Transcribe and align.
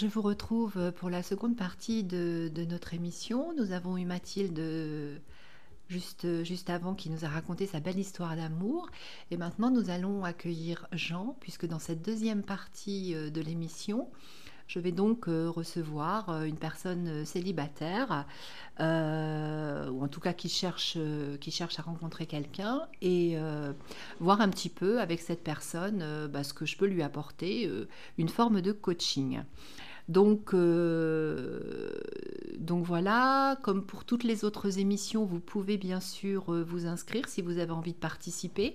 Je 0.00 0.06
vous 0.06 0.22
retrouve 0.22 0.92
pour 0.92 1.10
la 1.10 1.22
seconde 1.22 1.56
partie 1.56 2.04
de, 2.04 2.50
notre 2.70 2.94
émission. 2.94 3.52
Nous 3.54 3.72
avons 3.72 3.98
eu 3.98 4.06
Mathilde 4.06 5.20
juste, 5.88 6.42
juste 6.42 6.70
avant 6.70 6.94
qui 6.94 7.10
nous 7.10 7.26
a 7.26 7.28
raconté 7.28 7.66
sa 7.66 7.80
belle 7.80 7.98
histoire 7.98 8.34
d'amour. 8.34 8.88
Et 9.30 9.36
maintenant 9.36 9.70
nous 9.70 9.90
allons 9.90 10.24
accueillir 10.24 10.86
Jean, 10.92 11.36
puisque 11.40 11.66
dans 11.66 11.78
cette 11.78 12.00
deuxième 12.00 12.42
partie 12.42 13.14
euh, 13.14 13.28
de 13.28 13.42
l'émission, 13.42 14.08
je 14.70 14.78
vais 14.78 14.92
donc 14.92 15.26
euh, 15.26 15.50
recevoir 15.50 16.30
euh, 16.30 16.44
une 16.44 16.56
personne 16.56 17.24
célibataire, 17.24 18.24
euh, 18.78 19.90
ou 19.90 20.04
en 20.04 20.06
tout 20.06 20.20
cas 20.20 20.32
qui 20.32 20.48
cherche, 20.48 20.94
euh, 20.96 21.36
qui 21.38 21.50
cherche 21.50 21.80
à 21.80 21.82
rencontrer 21.82 22.26
quelqu'un, 22.26 22.82
et 23.02 23.32
euh, 23.34 23.72
voir 24.20 24.40
un 24.40 24.48
petit 24.48 24.68
peu 24.68 25.00
avec 25.00 25.22
cette 25.22 25.42
personne 25.42 26.02
euh, 26.02 26.28
bah, 26.28 26.44
ce 26.44 26.54
que 26.54 26.66
je 26.66 26.76
peux 26.76 26.86
lui 26.86 27.02
apporter, 27.02 27.66
euh, 27.66 27.88
une 28.16 28.28
forme 28.28 28.60
de 28.60 28.70
coaching. 28.70 29.42
Donc, 30.10 30.54
euh, 30.54 31.92
donc 32.58 32.84
voilà, 32.84 33.56
comme 33.62 33.86
pour 33.86 34.04
toutes 34.04 34.24
les 34.24 34.44
autres 34.44 34.80
émissions, 34.80 35.24
vous 35.24 35.38
pouvez 35.38 35.78
bien 35.78 36.00
sûr 36.00 36.52
euh, 36.52 36.64
vous 36.64 36.86
inscrire 36.86 37.28
si 37.28 37.42
vous 37.42 37.58
avez 37.58 37.70
envie 37.70 37.92
de 37.92 37.98
participer. 37.98 38.74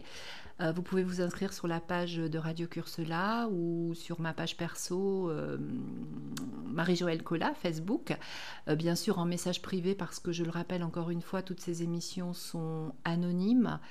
Euh, 0.61 0.71
vous 0.71 0.81
pouvez 0.81 1.03
vous 1.03 1.19
inscrire 1.19 1.51
sur 1.51 1.67
la 1.67 1.81
page 1.81 2.15
de 2.15 2.37
Radio 2.37 2.67
Cursela 2.67 3.49
ou 3.51 3.93
sur 3.95 4.21
ma 4.21 4.33
page 4.33 4.55
perso 4.55 5.29
Marie-Joëlle 6.67 7.21
Collat, 7.21 7.53
Facebook. 7.53 8.15
Bien 8.67 8.95
sûr 8.95 9.19
en 9.19 9.25
message 9.25 9.61
privé 9.61 9.93
parce 9.93 10.21
que 10.21 10.31
je 10.31 10.45
le 10.45 10.51
rappelle 10.51 10.83
encore 10.83 11.09
une 11.09 11.21
fois, 11.21 11.41
toutes 11.41 11.59
ces 11.59 11.83
émissions 11.83 12.31
sont 12.31 12.93
anonymes. 13.03 13.81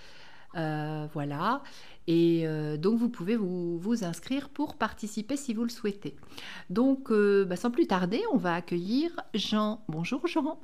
Euh, 0.57 1.07
voilà. 1.13 1.63
Et 2.07 2.43
euh, 2.47 2.77
donc 2.77 2.99
vous 2.99 3.09
pouvez 3.09 3.37
vous, 3.37 3.79
vous 3.79 4.05
inscrire 4.05 4.49
pour 4.49 4.77
participer 4.77 5.37
si 5.37 5.55
vous 5.55 5.65
le 5.65 5.71
souhaitez. 5.71 6.17
Donc 6.71 7.11
euh, 7.11 7.45
bah, 7.45 7.57
sans 7.57 7.71
plus 7.71 7.87
tarder, 7.87 8.23
on 8.33 8.37
va 8.37 8.55
accueillir 8.55 9.11
Jean. 9.33 9.83
Bonjour 9.89 10.27
Jean. 10.27 10.61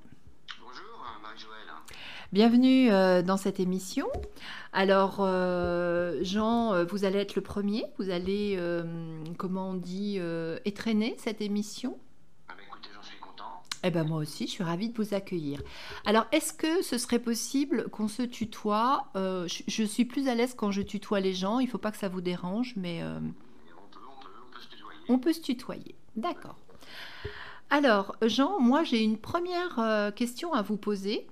Bonjour 0.61 1.07
Marie-Joëlle. 1.23 1.57
Bienvenue 2.33 2.89
dans 3.25 3.37
cette 3.37 3.59
émission. 3.59 4.07
Alors, 4.73 5.17
Jean, 6.23 6.85
vous 6.85 7.05
allez 7.05 7.19
être 7.19 7.35
le 7.35 7.43
premier. 7.43 7.87
Vous 7.99 8.11
allez, 8.11 8.57
comment 9.37 9.71
on 9.71 9.75
dit, 9.75 10.21
étraîner 10.65 11.17
cette 11.19 11.41
émission. 11.41 11.99
Ah 12.49 12.53
bah 12.57 12.63
écoutez, 12.65 12.91
j'en 12.95 13.03
suis 13.03 13.19
content. 13.19 13.63
Eh 13.83 13.91
ben 13.91 14.05
moi 14.05 14.19
aussi, 14.19 14.47
je 14.47 14.53
suis 14.53 14.65
ravie 14.65 14.91
de 14.91 14.97
vous 14.97 15.15
accueillir. 15.15 15.63
Alors, 16.05 16.27
est-ce 16.33 16.53
que 16.53 16.83
ce 16.83 16.99
serait 16.99 17.19
possible 17.19 17.89
qu'on 17.89 18.09
se 18.09 18.23
tutoie 18.23 19.07
Euh, 19.17 19.49
je, 19.49 19.63
je 19.69 19.85
suis 19.85 20.05
plus 20.05 20.29
à 20.29 20.35
l'aise 20.35 20.55
quand 20.55 20.71
je 20.71 20.83
tutoie 20.83 21.21
les 21.21 21.33
gens. 21.33 21.61
Il 21.61 21.65
ne 21.65 21.71
faut 21.71 21.79
pas 21.79 21.91
que 21.91 21.97
ça 21.97 22.09
vous 22.09 22.21
dérange, 22.21 22.75
mais 22.77 23.03
euh, 23.03 23.19
on 25.09 25.19
peut, 25.19 25.33
se 25.33 25.41
tutoyer. 25.41 25.95
D'accord. 26.15 26.57
Alors, 27.71 28.17
Jean, 28.23 28.61
moi 28.61 28.85
j'ai 28.85 29.03
une 29.03 29.17
première 29.17 29.79
euh, 29.79 30.11
question 30.11 30.53
à 30.53 30.61
vous 30.61 30.77
poser, 30.77 31.27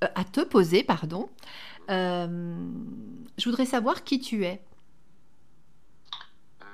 à 0.00 0.24
te 0.24 0.40
poser, 0.40 0.82
pardon. 0.82 1.28
Je 1.88 3.44
voudrais 3.44 3.66
savoir 3.66 4.02
qui 4.02 4.18
tu 4.18 4.44
es. 4.44 4.62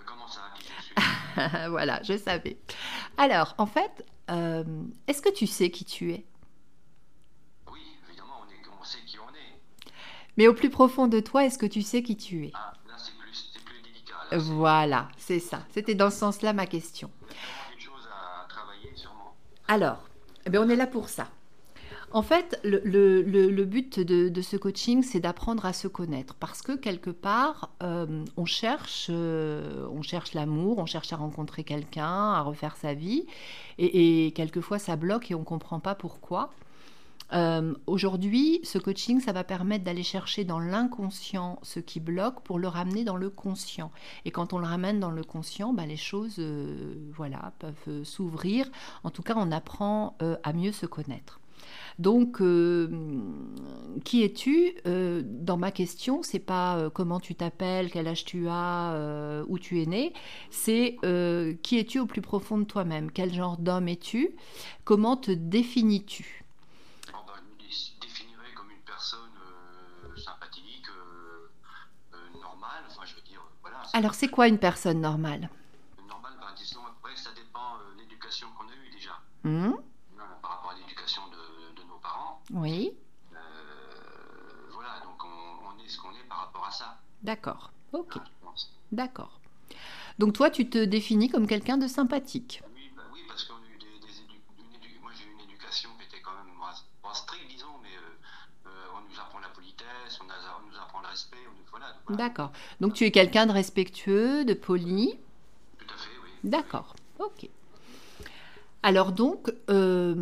Comment 0.06 0.28
ça, 0.28 0.40
qui 0.58 0.64
je 0.64 0.82
suis 0.82 1.68
voilà, 1.68 2.00
je 2.02 2.16
savais. 2.16 2.58
Alors, 3.16 3.54
en 3.58 3.66
fait, 3.66 4.04
euh, 4.30 4.64
est-ce 5.06 5.22
que 5.22 5.32
tu 5.32 5.46
sais 5.46 5.70
qui 5.70 5.84
tu 5.84 6.12
es? 6.12 6.24
Oui, 7.72 7.80
évidemment, 8.08 8.42
on, 8.46 8.50
est, 8.50 8.80
on 8.80 8.84
sait 8.84 8.98
qui 9.06 9.18
on 9.18 9.28
est. 9.34 9.92
Mais 10.36 10.46
au 10.48 10.54
plus 10.54 10.70
profond 10.70 11.06
de 11.08 11.20
toi, 11.20 11.44
est-ce 11.44 11.58
que 11.58 11.66
tu 11.66 11.82
sais 11.82 12.02
qui 12.02 12.16
tu 12.16 12.46
es? 12.46 12.50
Ah, 12.54 12.72
là 12.88 12.94
c'est 12.98 13.16
plus, 13.18 13.50
c'est 13.52 13.62
plus 13.64 13.80
délicat. 13.82 14.14
Là, 14.30 14.38
c'est 14.38 14.38
Voilà, 14.38 15.08
c'est 15.16 15.40
ça. 15.40 15.64
C'était 15.72 15.94
dans 15.94 16.10
ce 16.10 16.18
sens-là 16.18 16.52
ma 16.52 16.66
question. 16.66 17.10
à 18.10 18.46
travailler 18.48 18.92
sûrement. 18.94 19.34
Alors, 19.68 20.08
eh 20.46 20.50
bien, 20.50 20.62
on 20.62 20.68
est 20.68 20.76
là 20.76 20.86
pour 20.86 21.08
ça. 21.08 21.28
En 22.12 22.22
fait, 22.22 22.58
le, 22.64 23.64
but 23.64 24.00
de, 24.00 24.42
ce 24.42 24.56
coaching, 24.56 25.02
c'est 25.02 25.20
d'apprendre 25.20 25.64
à 25.64 25.72
se 25.72 25.86
connaître. 25.86 26.34
Parce 26.34 26.60
que 26.60 26.72
quelque 26.72 27.10
part, 27.10 27.70
euh, 27.84 28.24
on 28.36 28.46
cherche, 28.46 29.06
euh, 29.10 29.88
cherche 30.02 30.34
l'amour, 30.34 30.78
on 30.78 30.86
cherche 30.86 31.12
à 31.12 31.16
rencontrer 31.16 31.62
quelqu'un, 31.62 32.32
à 32.32 32.42
refaire 32.42 32.76
sa 32.76 32.94
vie. 32.94 33.26
Et, 33.78 34.32
quelquefois, 34.34 34.80
ça 34.80 34.96
bloque 34.96 35.30
et 35.30 35.36
on 35.36 35.40
ne 35.40 35.44
comprend 35.44 35.78
pas 35.78 35.94
pourquoi. 35.94 36.50
Euh, 37.32 37.74
Aujourd'hui, 37.86 38.58
ce 38.64 38.78
coaching, 38.78 39.20
ça 39.20 39.30
va 39.30 39.44
permettre 39.44 39.84
d'aller 39.84 40.02
chercher 40.02 40.42
dans 40.42 40.58
l'inconscient 40.58 41.60
ce 41.62 41.78
qui 41.78 42.00
bloque 42.00 42.40
pour 42.42 42.58
le 42.58 42.66
ramener 42.66 43.04
dans 43.04 43.16
le 43.16 43.30
conscient. 43.30 43.92
Et 44.24 44.32
quand 44.32 44.52
on 44.52 44.58
le 44.58 44.66
ramène 44.66 44.98
dans 44.98 45.12
le 45.12 45.22
conscient, 45.22 45.72
bah, 45.72 45.86
les 45.86 45.96
choses 45.96 46.42
voilà, 47.14 47.52
peuvent 47.60 48.02
s'ouvrir. 48.02 48.68
En 49.04 49.10
tout 49.10 49.22
cas, 49.22 49.34
on 49.36 49.52
apprend 49.52 50.16
à 50.42 50.52
mieux 50.52 50.72
se 50.72 50.86
connaître. 50.86 51.39
Donc, 51.98 52.40
euh, 52.40 52.88
qui 54.04 54.22
es-tu 54.22 54.72
Euh, 54.86 55.22
Dans 55.24 55.56
ma 55.56 55.70
question, 55.70 56.22
c'est 56.22 56.38
pas 56.38 56.76
euh, 56.78 56.90
comment 56.90 57.20
tu 57.20 57.34
t'appelles, 57.34 57.90
quel 57.90 58.06
âge 58.08 58.24
tu 58.24 58.46
as, 58.48 59.42
où 59.48 59.58
tu 59.58 59.82
es 59.82 59.86
né. 59.86 60.12
C'est 60.50 60.96
qui 61.62 61.78
es-tu 61.78 61.98
au 61.98 62.06
plus 62.06 62.22
profond 62.22 62.58
de 62.58 62.64
toi-même 62.64 63.10
Quel 63.10 63.32
genre 63.34 63.56
d'homme 63.58 63.88
es-tu 63.88 64.30
Comment 64.84 65.16
te 65.16 65.30
définis-tu? 65.30 66.44
Oh, 67.12 67.18
bah, 67.26 67.34
je 67.36 67.42
me 67.42 67.58
dé- 67.68 67.74
définirais 68.00 68.52
comme 68.56 68.70
une 68.70 68.82
personne 68.86 69.18
sympathique, 70.16 70.86
normale, 72.40 72.84
enfin 72.88 73.02
je 73.06 73.14
veux 73.14 73.22
dire, 73.22 73.40
voilà. 73.62 73.78
c'est- 73.84 73.96
Alors, 73.96 74.14
c'est 74.14 74.28
quoi 74.28 74.48
une 74.48 74.58
personne 74.58 75.00
normale? 75.00 75.48
Normal, 76.08 76.32
bah, 76.40 76.48
disons, 76.56 76.80
après 76.88 77.14
ça 77.16 77.30
dépend 77.34 77.76
de 77.78 78.00
l'éducation 78.00 78.48
qu'on 78.58 78.64
a 78.64 78.72
eue 78.72 78.90
déjà. 78.92 79.12
Hmm 79.44 79.74
Oui, 82.52 82.92
Euh, 83.32 83.36
voilà, 84.72 85.00
donc 85.04 85.22
on, 85.24 85.28
on 85.68 85.84
est 85.84 85.88
ce 85.88 85.98
qu'on 86.00 86.10
est 86.12 86.28
par 86.28 86.38
rapport 86.38 86.66
à 86.66 86.70
ça. 86.72 86.98
d'accord. 87.22 87.70
Ok, 87.92 88.18
pense. 88.42 88.72
d'accord. 88.92 89.40
Donc, 90.18 90.34
toi, 90.34 90.50
tu 90.50 90.68
te 90.68 90.84
définis 90.84 91.28
comme 91.28 91.46
quelqu'un 91.46 91.78
de 91.78 91.86
sympathique. 91.86 92.62
Oui, 92.74 92.90
bah 92.96 93.02
oui, 93.12 93.20
parce 93.28 93.44
qu'on 93.44 93.54
a 93.54 93.68
eu 93.74 93.78
des, 93.78 94.06
des 94.06 94.12
édu- 94.12 94.40
une 94.58 94.76
édu- 94.76 95.00
moi 95.00 95.10
j'ai 95.16 95.24
eu 95.26 95.32
une 95.32 95.40
éducation 95.48 95.90
qui 95.98 96.04
était 96.06 96.20
quand 96.22 96.32
même 96.44 96.54
moins, 96.56 96.72
moins 97.02 97.14
stricte, 97.14 97.48
disons, 97.50 97.78
mais 97.82 97.88
euh, 97.88 98.68
euh, 98.68 98.86
on 98.96 99.00
nous 99.10 99.18
apprend 99.20 99.38
la 99.40 99.48
politesse, 99.48 100.18
on, 100.20 100.28
a- 100.28 100.60
on 100.62 100.70
nous 100.70 100.76
apprend 100.76 101.00
le 101.00 101.08
respect, 101.08 101.36
voilà. 101.70 101.96
D'accord. 102.10 102.52
Donc, 102.80 102.94
tu 102.94 103.04
es 103.04 103.10
quelqu'un 103.10 103.46
de 103.46 103.52
respectueux, 103.52 104.44
de 104.44 104.54
poli. 104.54 105.18
Tout 105.78 105.86
à 105.94 105.96
fait, 105.98 106.10
oui. 106.22 106.30
D'accord, 106.44 106.94
ok. 107.18 107.48
Alors 108.82 109.12
donc, 109.12 109.52
euh, 109.68 110.14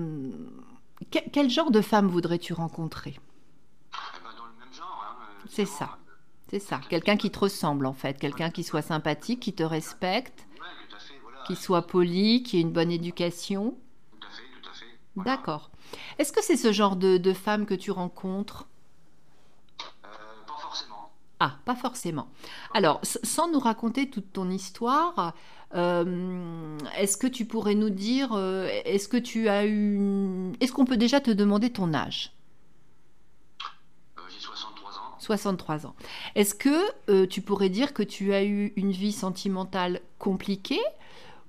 que- 1.10 1.30
quel 1.32 1.50
genre 1.50 1.70
de 1.70 1.80
femme 1.80 2.08
voudrais-tu 2.08 2.52
rencontrer? 2.52 3.18
Eh 3.18 4.22
ben, 4.22 4.30
dans 4.36 4.46
le 4.46 4.52
même 4.58 4.72
genre, 4.72 5.04
hein, 5.08 5.22
euh, 5.44 5.46
C'est 5.50 5.64
ça. 5.66 5.98
C'est 6.50 6.60
ça, 6.60 6.80
quelqu'un 6.88 7.18
qui 7.18 7.30
te 7.30 7.38
ressemble 7.38 7.84
en 7.84 7.92
fait, 7.92 8.18
quelqu'un 8.18 8.48
qui 8.50 8.64
soit 8.64 8.80
sympathique, 8.80 9.40
qui 9.40 9.52
te 9.52 9.62
respecte, 9.62 10.46
ouais, 10.54 10.98
fait, 10.98 11.14
voilà. 11.22 11.38
qui 11.46 11.56
soit 11.56 11.86
poli, 11.86 12.42
qui 12.42 12.56
ait 12.56 12.62
une 12.62 12.72
bonne 12.72 12.90
éducation. 12.90 13.76
Tout 14.18 14.26
à 14.26 14.30
fait, 14.30 14.42
tout 14.62 14.68
à 14.70 14.72
fait. 14.72 14.86
voilà. 15.14 15.36
D'accord. 15.36 15.70
Est-ce 16.18 16.32
que 16.32 16.42
c'est 16.42 16.56
ce 16.56 16.72
genre 16.72 16.96
de, 16.96 17.18
de 17.18 17.32
femme 17.34 17.66
que 17.66 17.74
tu 17.74 17.90
rencontres? 17.90 18.66
Ah, 21.40 21.58
pas 21.64 21.76
forcément. 21.76 22.28
Alors, 22.74 23.00
sans 23.04 23.50
nous 23.50 23.60
raconter 23.60 24.10
toute 24.10 24.32
ton 24.32 24.50
histoire, 24.50 25.34
euh, 25.74 26.76
est-ce 26.96 27.16
que 27.16 27.28
tu 27.28 27.44
pourrais 27.44 27.76
nous 27.76 27.90
dire, 27.90 28.32
euh, 28.32 28.68
est-ce 28.84 29.06
que 29.08 29.16
tu 29.16 29.48
as 29.48 29.64
eu, 29.64 29.94
une- 29.94 30.56
est-ce 30.60 30.72
qu'on 30.72 30.84
peut 30.84 30.96
déjà 30.96 31.20
te 31.20 31.30
demander 31.30 31.70
ton 31.70 31.94
âge? 31.94 32.32
Euh, 34.18 34.22
j'ai 34.30 34.40
63 34.40 34.90
ans. 34.98 35.14
63 35.20 35.86
ans. 35.86 35.94
Est-ce 36.34 36.54
que 36.56 37.24
tu 37.26 37.40
pourrais 37.40 37.68
dire 37.68 37.94
que 37.94 38.02
tu 38.02 38.32
as 38.34 38.42
eu 38.44 38.72
une 38.76 38.90
vie 38.90 39.12
sentimentale 39.12 40.00
compliquée 40.18 40.80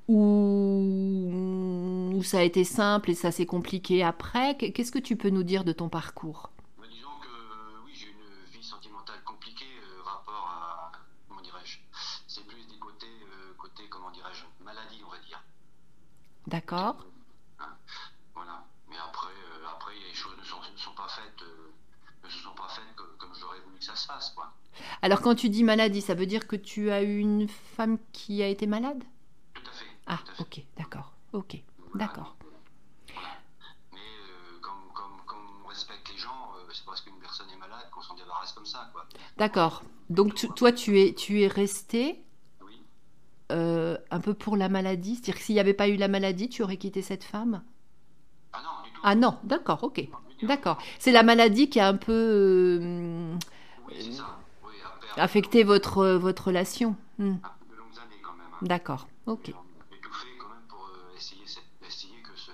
ou, 0.07 2.11
ou 2.15 2.23
ça 2.23 2.39
a 2.39 2.43
été 2.43 2.63
simple 2.63 3.09
et 3.11 3.15
ça 3.15 3.31
s'est 3.31 3.45
compliqué 3.47 4.03
après? 4.03 4.55
Qu'est- 4.57 4.71
Qu'est-ce 4.71 4.91
que 4.91 4.99
tu 4.99 5.15
peux 5.15 5.29
nous 5.29 5.43
dire 5.43 5.63
de 5.63 5.71
ton 5.71 5.89
parcours 5.89 6.51
Bah, 6.79 6.85
disons 6.91 7.07
que 7.21 7.27
euh, 7.27 7.85
oui, 7.85 7.91
j'ai 7.95 8.07
une 8.07 8.51
vie 8.59 8.63
sentimentale 8.65 9.21
compliquée 9.25 9.65
euh, 9.65 10.01
rapport 10.03 10.47
à 10.51 10.91
comment 11.27 11.41
dirais-je 11.41 11.77
C'est 12.27 12.45
plus 12.45 12.65
des 12.67 12.77
côtés 12.79 13.05
euh, 13.05 13.53
côté 13.57 13.83
comment 13.89 14.09
dirais-je 14.11 14.43
maladie, 14.63 15.01
on 15.07 15.11
va 15.11 15.17
dire. 15.27 15.41
D'accord 16.49 17.05
voilà. 18.33 18.63
Mais 18.89 18.95
après, 18.97 19.27
euh, 19.27 19.67
après 19.75 19.93
les 19.95 20.13
choses 20.13 20.35
ne 20.37 20.43
sont, 20.43 20.57
ne 20.73 20.77
sont 20.77 20.93
pas 20.95 21.07
faites, 21.07 21.41
euh, 21.43 21.71
ne 22.23 22.29
se 22.29 22.39
sont 22.39 22.53
pas 22.53 22.67
faites 22.69 22.95
que- 22.95 23.17
comme 23.17 23.29
j'aurais 23.39 23.59
voulu 23.61 23.77
que 23.77 23.83
ça 23.85 23.95
se 23.95 24.05
fasse, 24.07 24.31
quoi. 24.31 24.51
Alors 25.01 25.21
quand 25.21 25.35
tu 25.35 25.49
dis 25.49 25.63
maladie, 25.63 26.01
ça 26.01 26.13
veut 26.15 26.25
dire 26.25 26.47
que 26.47 26.55
tu 26.55 26.89
as 26.91 27.01
eu 27.03 27.19
une 27.19 27.47
femme 27.47 27.97
qui 28.13 28.41
a 28.43 28.47
été 28.47 28.65
malade? 28.67 29.03
Tout 29.53 29.63
à 29.67 29.71
fait. 29.73 29.85
Ah, 30.07 30.13
à 30.13 30.17
fait. 30.17 30.41
ok, 30.41 30.61
d'accord, 30.77 31.11
ok, 31.33 31.57
Voilà. 31.91 32.07
d'accord. 32.07 32.35
Voilà. 33.13 33.29
Mais 33.91 33.99
euh, 33.99 34.59
comme, 34.61 34.91
comme, 34.93 35.21
comme 35.25 35.45
on 35.65 35.67
respecte 35.67 36.09
les 36.11 36.17
gens, 36.17 36.51
euh, 36.57 36.69
c'est 36.73 36.85
parce 36.85 37.01
qu'une 37.01 37.19
personne 37.19 37.49
est 37.51 37.57
malade 37.57 37.89
qu'on 37.91 38.01
s'en 38.01 38.15
débarrasse 38.15 38.53
comme 38.53 38.65
ça, 38.65 38.89
quoi. 38.93 39.05
D'accord. 39.37 39.83
Donc 40.09 40.33
tu- 40.33 40.49
toi, 40.49 40.71
tu 40.71 40.99
es, 40.99 41.13
tu 41.13 41.41
es 41.41 41.47
resté. 41.47 42.23
Euh, 43.51 43.97
un 44.11 44.19
peu 44.19 44.33
pour 44.33 44.57
la 44.57 44.69
maladie 44.69 45.15
C'est-à-dire 45.15 45.35
que 45.35 45.41
s'il 45.41 45.55
n'y 45.55 45.61
avait 45.61 45.73
pas 45.73 45.87
eu 45.87 45.95
la 45.95 46.07
maladie, 46.07 46.49
tu 46.49 46.63
aurais 46.63 46.77
quitté 46.77 47.01
cette 47.01 47.23
femme? 47.23 47.63
Ah 48.53 48.59
non, 48.63 48.69
du 48.85 48.91
tout. 48.91 49.01
Ah 49.03 49.15
non, 49.15 49.37
d'accord, 49.43 49.83
ok. 49.83 50.07
D'accord. 50.43 50.77
C'est 50.99 51.11
la 51.11 51.23
maladie 51.23 51.69
qui 51.69 51.79
a 51.81 51.87
un 51.87 51.97
peu 51.97 52.13
euh, 52.81 53.35
Oui, 53.87 54.13
ça. 54.13 54.39
Oui, 54.63 54.71
affecté 55.17 55.63
votre, 55.63 56.05
votre 56.15 56.47
relation. 56.47 56.95
Hmm, 57.17 57.31
un 57.31 57.49
peu 57.59 57.73
de 57.75 57.77
longues 57.77 57.97
années 57.99 58.21
quand 58.23 58.31
même. 58.33 58.47
hein. 58.53 58.57
D'accord, 58.61 59.07
ok. 59.25 59.49
Et 59.49 59.53
on 59.53 59.57
a 59.57 59.97
tout 60.01 60.13
fait 60.13 60.27
quand 60.39 60.47
même 60.49 60.63
pour 60.69 60.89
essayer, 61.17 61.41
cette- 61.45 61.63
essayer 61.87 62.13
que, 62.23 62.37
ce, 62.39 62.51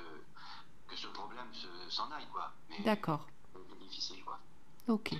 que 0.89 0.95
ce 0.97 1.07
problème 1.07 1.45
se- 1.53 1.95
s'en 1.95 2.05
aille, 2.05 2.25
quoi. 2.33 2.53
Mais 2.71 2.83
D'accord, 2.85 3.27
c'est 3.53 3.87
difficile, 3.87 4.23
quoi. 4.25 4.39
ok. 4.87 5.11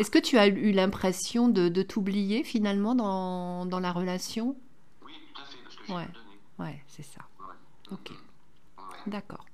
Est-ce 0.00 0.10
que 0.10 0.18
tu 0.18 0.36
as 0.38 0.48
eu 0.48 0.72
l'impression 0.72 1.48
de, 1.48 1.68
de 1.68 1.82
t'oublier 1.82 2.42
finalement 2.42 2.96
dans, 2.96 3.66
dans 3.66 3.78
la 3.80 3.92
relation 3.92 4.56
Oui, 5.04 5.12
tout 5.32 5.40
à 5.40 5.44
fait, 5.44 5.58
parce 5.62 5.73
que 5.73 5.73
j'ai 5.73 5.73
Ouais. 5.88 6.08
Ouais, 6.58 6.82
c'est 6.86 7.02
ça. 7.02 7.20
Ok, 7.90 8.12
d'accord. 9.06 9.44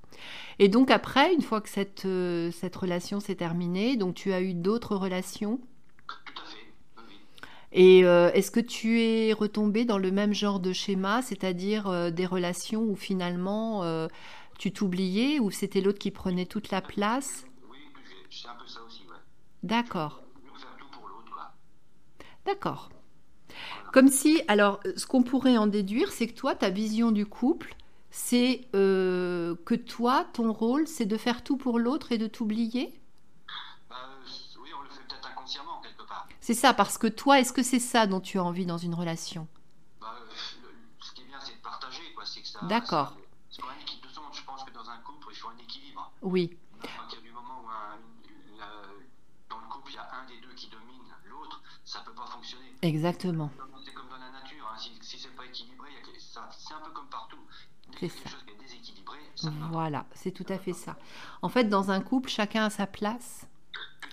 Et 0.59 0.69
donc 0.69 0.91
après, 0.91 1.33
une 1.33 1.41
fois 1.41 1.61
que 1.61 1.69
cette, 1.69 2.05
euh, 2.05 2.51
cette 2.51 2.75
relation 2.75 3.19
s'est 3.19 3.35
terminée, 3.35 3.97
donc 3.97 4.15
tu 4.15 4.33
as 4.33 4.41
eu 4.41 4.53
d'autres 4.53 4.95
relations? 4.95 5.59
Tout 6.07 6.41
à 6.41 6.45
fait, 6.45 6.73
oui. 6.97 7.15
Et 7.71 8.05
euh, 8.05 8.31
est-ce 8.33 8.51
que 8.51 8.59
tu 8.59 9.01
es 9.01 9.33
retombé 9.33 9.85
dans 9.85 9.97
le 9.97 10.11
même 10.11 10.33
genre 10.33 10.59
de 10.59 10.73
schéma, 10.73 11.21
c'est-à-dire 11.21 11.87
euh, 11.87 12.11
des 12.11 12.25
relations 12.25 12.83
où 12.83 12.95
finalement 12.95 13.83
tu 14.59 14.71
t'oubliais, 14.71 15.39
ou 15.39 15.51
c'était 15.51 15.81
l'autre 15.81 15.99
qui 15.99 16.11
prenait 16.11 16.45
toute 16.45 16.71
la 16.71 16.81
place? 16.81 17.45
Oui, 17.69 17.77
c'est 18.29 18.47
un 18.47 18.55
peu 18.55 18.67
ça 18.67 18.81
aussi, 18.83 19.01
ouais. 19.03 19.17
D'accord, 19.63 20.21
d'accord. 22.45 22.89
Comme 23.91 24.07
si, 24.07 24.41
alors, 24.47 24.79
ce 24.95 25.05
qu'on 25.05 25.23
pourrait 25.23 25.57
en 25.57 25.67
déduire, 25.67 26.11
c'est 26.11 26.27
que 26.27 26.33
toi, 26.33 26.55
ta 26.55 26.69
vision 26.69 27.11
du 27.11 27.25
couple, 27.25 27.75
c'est 28.09 28.61
euh, 28.75 29.55
que 29.65 29.75
toi, 29.75 30.25
ton 30.33 30.51
rôle, 30.53 30.87
c'est 30.87 31.05
de 31.05 31.17
faire 31.17 31.43
tout 31.43 31.57
pour 31.57 31.79
l'autre 31.79 32.11
et 32.11 32.17
de 32.17 32.27
t'oublier? 32.27 32.93
Euh, 33.91 33.93
oui, 34.63 34.69
on 34.77 34.81
le 34.83 34.89
fait 34.89 35.01
peut-être 35.07 35.27
inconsciemment, 35.29 35.81
quelque 35.81 36.07
part. 36.07 36.27
C'est 36.39 36.53
ça, 36.53 36.73
parce 36.73 36.97
que 36.97 37.07
toi, 37.07 37.39
est-ce 37.39 37.51
que 37.53 37.63
c'est 37.63 37.79
ça 37.79 38.07
dont 38.07 38.21
tu 38.21 38.37
as 38.39 38.43
envie 38.43 38.65
dans 38.65 38.77
une 38.77 38.93
relation? 38.93 39.47
Bah, 39.99 40.15
euh, 40.17 40.25
le- 40.63 41.03
ce 41.05 41.11
qui 41.13 41.21
est 41.21 41.25
bien, 41.25 41.37
c'est 41.41 41.55
de 41.55 41.61
partager, 41.61 42.01
quoi. 42.15 42.23
C'est 42.25 42.41
que 42.41 42.47
ça. 42.47 42.59
D'accord. 42.63 43.15
C'est 43.49 43.61
un 43.63 43.81
équilibre. 43.81 44.07
De 44.07 44.35
je 44.37 44.43
pense 44.45 44.63
que 44.63 44.71
dans 44.71 44.89
un 44.89 44.97
couple, 45.05 45.27
il 45.31 45.35
faut 45.35 45.49
un 45.49 45.57
équilibre. 45.61 46.11
Oui, 46.21 46.57
À 46.83 46.87
partir 47.01 47.21
du 47.21 47.31
moment 47.31 47.61
où 47.65 47.67
un- 47.69 47.99
dans 49.49 49.59
le 49.59 49.67
couple, 49.69 49.91
il 49.91 49.95
y 49.95 49.97
a 49.97 50.07
un 50.15 50.25
des 50.27 50.39
deux 50.41 50.53
qui 50.55 50.67
domine 50.69 51.03
l'autre, 51.29 51.61
ça 51.85 51.99
peut 52.05 52.13
pas 52.13 52.25
fonctionner. 52.27 52.65
exactement. 52.81 53.51
Dans 53.57 53.65
pas. 58.09 59.49
Voilà, 59.71 60.05
c'est 60.13 60.31
tout 60.31 60.45
à 60.49 60.57
fait 60.57 60.73
ça. 60.73 60.97
En 61.41 61.49
fait, 61.49 61.65
dans 61.65 61.91
un 61.91 62.01
couple, 62.01 62.29
chacun 62.29 62.65
a 62.65 62.69
sa 62.69 62.85
place. 62.85 63.47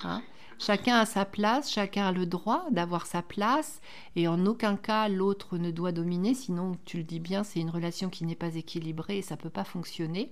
Hein. 0.02 0.22
Chacun 0.58 0.96
a 0.96 1.06
sa 1.06 1.24
place, 1.24 1.70
chacun 1.70 2.06
a 2.06 2.12
le 2.12 2.26
droit 2.26 2.64
d'avoir 2.70 3.06
sa 3.06 3.22
place, 3.22 3.80
et 4.16 4.26
en 4.26 4.44
aucun 4.44 4.76
cas 4.76 5.08
l'autre 5.08 5.56
ne 5.56 5.70
doit 5.70 5.92
dominer, 5.92 6.34
sinon, 6.34 6.72
tu 6.84 6.96
le 6.96 7.04
dis 7.04 7.20
bien, 7.20 7.44
c'est 7.44 7.60
une 7.60 7.70
relation 7.70 8.08
qui 8.10 8.24
n'est 8.24 8.34
pas 8.34 8.56
équilibrée 8.56 9.18
et 9.18 9.22
ça 9.22 9.36
ne 9.36 9.40
peut 9.40 9.50
pas 9.50 9.64
fonctionner. 9.64 10.30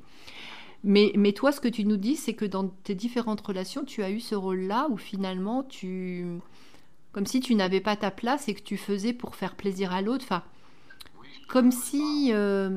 Mais, 0.82 1.12
mais 1.14 1.32
toi, 1.32 1.52
ce 1.52 1.60
que 1.60 1.68
tu 1.68 1.84
nous 1.84 1.96
dis, 1.96 2.16
c'est 2.16 2.34
que 2.34 2.44
dans 2.44 2.68
tes 2.68 2.96
différentes 2.96 3.40
relations, 3.40 3.84
tu 3.84 4.02
as 4.02 4.10
eu 4.10 4.20
ce 4.20 4.34
rôle-là 4.34 4.88
où 4.90 4.96
finalement, 4.96 5.62
tu... 5.62 6.40
comme 7.12 7.26
si 7.26 7.40
tu 7.40 7.54
n'avais 7.54 7.80
pas 7.80 7.96
ta 7.96 8.10
place 8.10 8.48
et 8.48 8.54
que 8.54 8.62
tu 8.62 8.76
faisais 8.76 9.12
pour 9.12 9.36
faire 9.36 9.54
plaisir 9.54 9.92
à 9.92 10.02
l'autre. 10.02 10.24
Enfin, 10.24 10.42
comme 11.48 11.70
si, 11.70 12.30
euh, 12.32 12.68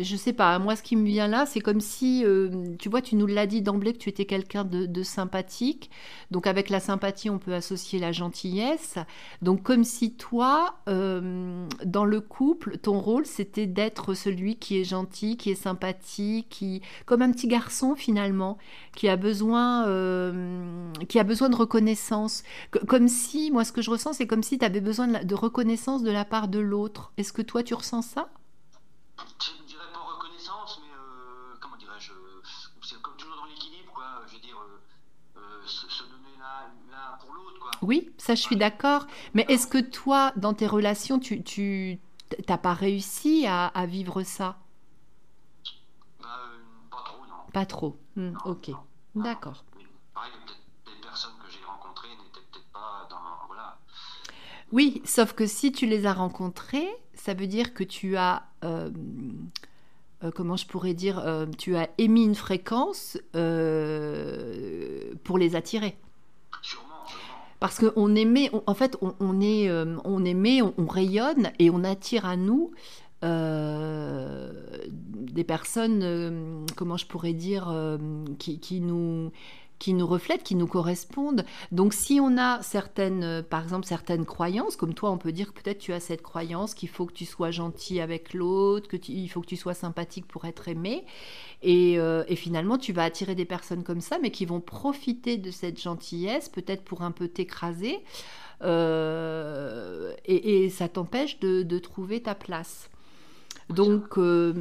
je 0.00 0.16
sais 0.16 0.32
pas, 0.32 0.58
moi 0.58 0.74
ce 0.74 0.82
qui 0.82 0.96
me 0.96 1.06
vient 1.06 1.28
là, 1.28 1.46
c'est 1.46 1.60
comme 1.60 1.80
si, 1.80 2.24
euh, 2.24 2.74
tu 2.78 2.88
vois, 2.88 3.00
tu 3.00 3.14
nous 3.14 3.26
l'as 3.26 3.46
dit 3.46 3.62
d'emblée 3.62 3.92
que 3.92 3.98
tu 3.98 4.08
étais 4.08 4.24
quelqu'un 4.24 4.64
de, 4.64 5.02
sympathique. 5.02 5.90
Donc 6.30 6.46
avec 6.46 6.68
la 6.68 6.80
sympathie, 6.80 7.30
on 7.30 7.38
peut 7.38 7.54
associer 7.54 7.98
la 7.98 8.10
gentillesse. 8.10 8.96
Donc 9.40 9.62
comme 9.62 9.84
si 9.84 10.14
toi, 10.14 10.76
euh, 10.88 11.66
dans 11.84 12.04
le 12.04 12.20
couple, 12.20 12.78
ton 12.78 12.98
rôle, 12.98 13.24
c'était 13.24 13.66
d'être 13.66 14.14
celui 14.14 14.56
qui 14.56 14.80
est 14.80 14.84
gentil, 14.84 15.36
qui 15.36 15.50
est 15.50 15.54
sympathique, 15.54 16.48
qui, 16.50 16.82
comme 17.06 17.22
un 17.22 17.30
petit 17.30 17.48
garçon 17.48 17.94
finalement, 17.94 18.58
qui 18.94 19.08
a 19.08 19.16
besoin, 19.16 19.86
euh, 19.86 20.92
qui 21.08 21.18
a 21.18 21.24
besoin 21.24 21.48
de 21.48 21.56
reconnaissance. 21.56 22.42
Comme 22.88 23.08
si, 23.08 23.50
moi 23.50 23.64
ce 23.64 23.72
que 23.72 23.82
je 23.82 23.90
ressens, 23.90 24.14
c'est 24.14 24.26
comme 24.26 24.42
si 24.42 24.58
tu 24.58 24.64
avais 24.64 24.80
besoin 24.80 25.06
de, 25.08 25.12
la- 25.14 25.24
de 25.24 25.34
reconnaissance 25.34 26.02
de 26.02 26.10
la 26.10 26.24
part 26.24 26.48
de 26.48 26.58
l'autre. 26.58 27.12
Est-ce 27.16 27.32
que 27.32 27.42
toi 27.42 27.62
tu 27.62 27.74
ressens 27.74 28.02
ça? 28.02 28.28
Reconnaissance, 29.18 30.80
mais 30.82 30.90
euh, 30.92 31.56
comment 31.60 31.76
dirais-je 31.76 32.12
euh, 32.12 32.42
C'est 32.82 33.00
comme 33.02 33.14
toujours 33.16 33.36
dans 33.36 33.44
l'équilibre, 33.46 33.92
quoi. 33.92 34.04
Je 34.28 34.34
veux 34.34 34.40
dire, 34.40 34.56
euh, 35.36 35.40
se, 35.66 35.88
se 35.88 36.02
donner 36.04 36.36
l'un 36.90 37.16
pour 37.20 37.34
l'autre, 37.34 37.58
quoi. 37.60 37.70
Oui, 37.82 38.10
ça 38.18 38.34
je 38.34 38.42
suis 38.42 38.56
d'accord. 38.56 39.06
Mais 39.34 39.44
est-ce 39.48 39.66
que 39.66 39.78
toi, 39.78 40.32
dans 40.36 40.54
tes 40.54 40.66
relations, 40.66 41.18
tu, 41.18 41.42
tu 41.42 41.98
t'as 42.46 42.58
pas 42.58 42.74
réussi 42.74 43.46
à, 43.46 43.66
à 43.66 43.86
vivre 43.86 44.22
ça? 44.22 44.58
Pas 47.52 47.66
trop. 47.66 47.96
Hmm, 48.16 48.32
ok. 48.44 48.70
D'accord. 49.14 49.64
Personnes 51.02 51.32
que 51.44 51.50
j'ai 51.52 51.62
rencontrées 51.66 52.08
n'étaient 52.08 52.40
peut-être 52.50 52.72
pas 52.72 53.06
dans. 53.10 53.16
Voilà. 53.48 53.76
Oui, 54.72 55.02
sauf 55.04 55.34
que 55.34 55.46
si 55.46 55.72
tu 55.72 55.86
les 55.86 56.06
as 56.06 56.14
rencontrés, 56.14 56.88
ça 57.14 57.34
veut 57.34 57.46
dire 57.46 57.74
que 57.74 57.84
tu 57.84 58.16
as, 58.16 58.44
euh, 58.64 58.88
euh, 60.24 60.30
comment 60.34 60.56
je 60.56 60.66
pourrais 60.66 60.94
dire, 60.94 61.18
euh, 61.18 61.44
tu 61.58 61.76
as 61.76 61.90
émis 61.98 62.24
une 62.24 62.34
fréquence 62.34 63.18
pour 65.24 65.36
les 65.38 65.54
attirer. 65.56 65.98
Sûrement, 66.62 67.04
sûrement. 67.06 67.22
Parce 67.60 67.78
qu'on 67.78 68.14
aimait, 68.14 68.48
on- 68.54 68.62
en 68.66 68.74
fait, 68.74 68.96
on, 69.02 69.14
on 69.20 69.40
est, 69.42 69.70
on 70.04 70.24
aimait, 70.24 70.62
on, 70.62 70.72
on 70.78 70.86
rayonne 70.86 71.52
et 71.58 71.68
on 71.68 71.84
attire 71.84 72.24
à 72.24 72.36
nous 72.36 72.70
des 75.22 75.44
personnes, 75.44 76.00
euh, 76.02 76.64
comment 76.76 76.96
je 76.96 77.06
pourrais 77.06 77.32
dire, 77.32 77.68
euh, 77.70 77.98
qui, 78.38 78.80
nous 78.80 79.30
qui 79.78 79.94
nous 79.94 80.06
reflètent, 80.06 80.44
qui 80.44 80.54
nous 80.54 80.68
correspondent. 80.68 81.44
Donc 81.72 81.92
si 81.92 82.20
on 82.20 82.38
a 82.38 82.62
certaines, 82.62 83.24
euh, 83.24 83.42
par 83.42 83.64
exemple, 83.64 83.84
certaines 83.84 84.24
croyances, 84.24 84.76
comme 84.76 84.94
toi, 84.94 85.10
on 85.10 85.18
peut 85.18 85.32
dire 85.32 85.52
que 85.52 85.60
peut-être 85.60 85.80
tu 85.80 85.92
as 85.92 85.98
cette 85.98 86.22
croyance 86.22 86.74
qu'il 86.74 86.88
faut 86.88 87.04
que 87.04 87.12
tu 87.12 87.24
sois 87.24 87.50
gentil 87.50 88.00
avec 88.00 88.32
l'autre, 88.32 88.86
que 88.86 88.96
tu- 88.96 89.10
il 89.10 89.26
faut 89.28 89.40
que 89.40 89.46
tu 89.46 89.56
sois 89.56 89.74
sympathique 89.74 90.28
pour 90.28 90.44
être 90.44 90.68
aimé. 90.68 91.04
Et, 91.62 91.94
et 91.94 92.36
finalement, 92.36 92.78
tu 92.78 92.92
vas 92.92 93.02
attirer 93.02 93.34
des 93.34 93.44
personnes 93.44 93.82
comme 93.82 94.00
ça, 94.00 94.18
mais 94.22 94.30
qui 94.30 94.46
vont 94.46 94.60
profiter 94.60 95.36
de 95.36 95.50
cette 95.50 95.80
gentillesse, 95.80 96.48
peut-être 96.48 96.84
pour 96.84 97.02
un 97.02 97.10
peu 97.10 97.26
t'écraser. 97.26 97.98
Et, 98.64 100.64
et 100.64 100.70
ça 100.70 100.88
t'empêche 100.88 101.40
de, 101.40 101.64
de 101.64 101.78
trouver 101.80 102.22
ta 102.22 102.36
place. 102.36 102.88
Donc, 103.74 104.18
euh, 104.18 104.52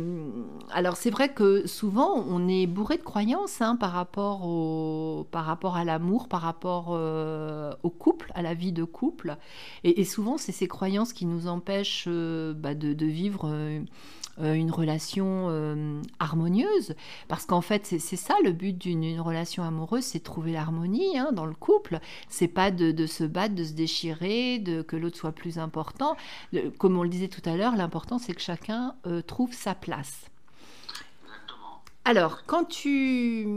alors 0.72 0.96
c'est 0.96 1.10
vrai 1.10 1.34
que 1.34 1.68
souvent 1.68 2.24
on 2.28 2.48
est 2.48 2.68
bourré 2.68 2.98
de 2.98 3.04
croyances 3.04 3.62
hein, 3.62 3.76
par, 3.76 3.92
rapport 3.92 4.46
au, 4.46 5.28
par 5.32 5.46
rapport 5.46 5.76
à 5.76 5.84
l'amour, 5.84 6.28
par 6.28 6.42
rapport 6.42 6.90
euh, 6.92 7.72
au 7.84 7.90
couple, 7.90 8.32
à 8.36 8.42
la 8.42 8.54
vie 8.54 8.72
de 8.72 8.84
couple. 8.84 9.38
Et, 9.84 10.02
et 10.02 10.06
souvent 10.06 10.38
c'est 10.38 10.52
ces 10.52 10.68
croyances 10.68 11.14
qui 11.14 11.26
nous 11.26 11.48
empêchent 11.48 12.06
euh, 12.08 12.54
bah, 12.54 12.74
de, 12.74 12.94
de 12.94 13.06
vivre 13.06 13.50
une 14.44 14.72
relation 14.72 15.48
euh, 15.50 16.02
harmonieuse. 16.20 16.96
Parce 17.28 17.46
qu'en 17.46 17.62
fait 17.62 17.86
c'est 17.86 18.00
ça 18.18 18.36
le 18.44 18.52
but 18.52 18.78
d'une 18.78 19.04
une 19.04 19.20
relation 19.22 19.64
amoureuse, 19.64 20.04
c'est 20.04 20.20
de 20.20 20.24
trouver 20.24 20.52
l'harmonie 20.54 21.18
hein, 21.18 21.32
dans 21.34 21.46
le 21.46 21.54
couple. 21.56 22.00
C'est 22.30 22.48
pas 22.48 22.72
de, 22.72 22.92
de 22.92 23.06
se 23.06 23.24
battre, 23.24 23.56
de 23.56 23.64
se 23.64 23.74
déchirer, 23.74 24.60
de 24.60 24.82
que 24.82 24.96
l'autre 24.96 25.18
soit 25.18 25.32
plus 25.32 25.60
important. 25.60 26.16
Le- 26.54 26.70
comme 26.72 26.98
on 26.98 27.04
le 27.04 27.10
disait 27.10 27.28
tout 27.28 27.42
à 27.50 27.56
l'heure, 27.56 27.76
l'important 27.76 28.18
c'est 28.20 28.34
que 28.34 28.42
chacun 28.42 28.96
euh, 29.08 29.22
trouve 29.22 29.54
sa 29.54 29.76
place. 29.76 30.22
Alors, 32.04 32.46
quand 32.48 32.64
tu... 32.66 33.48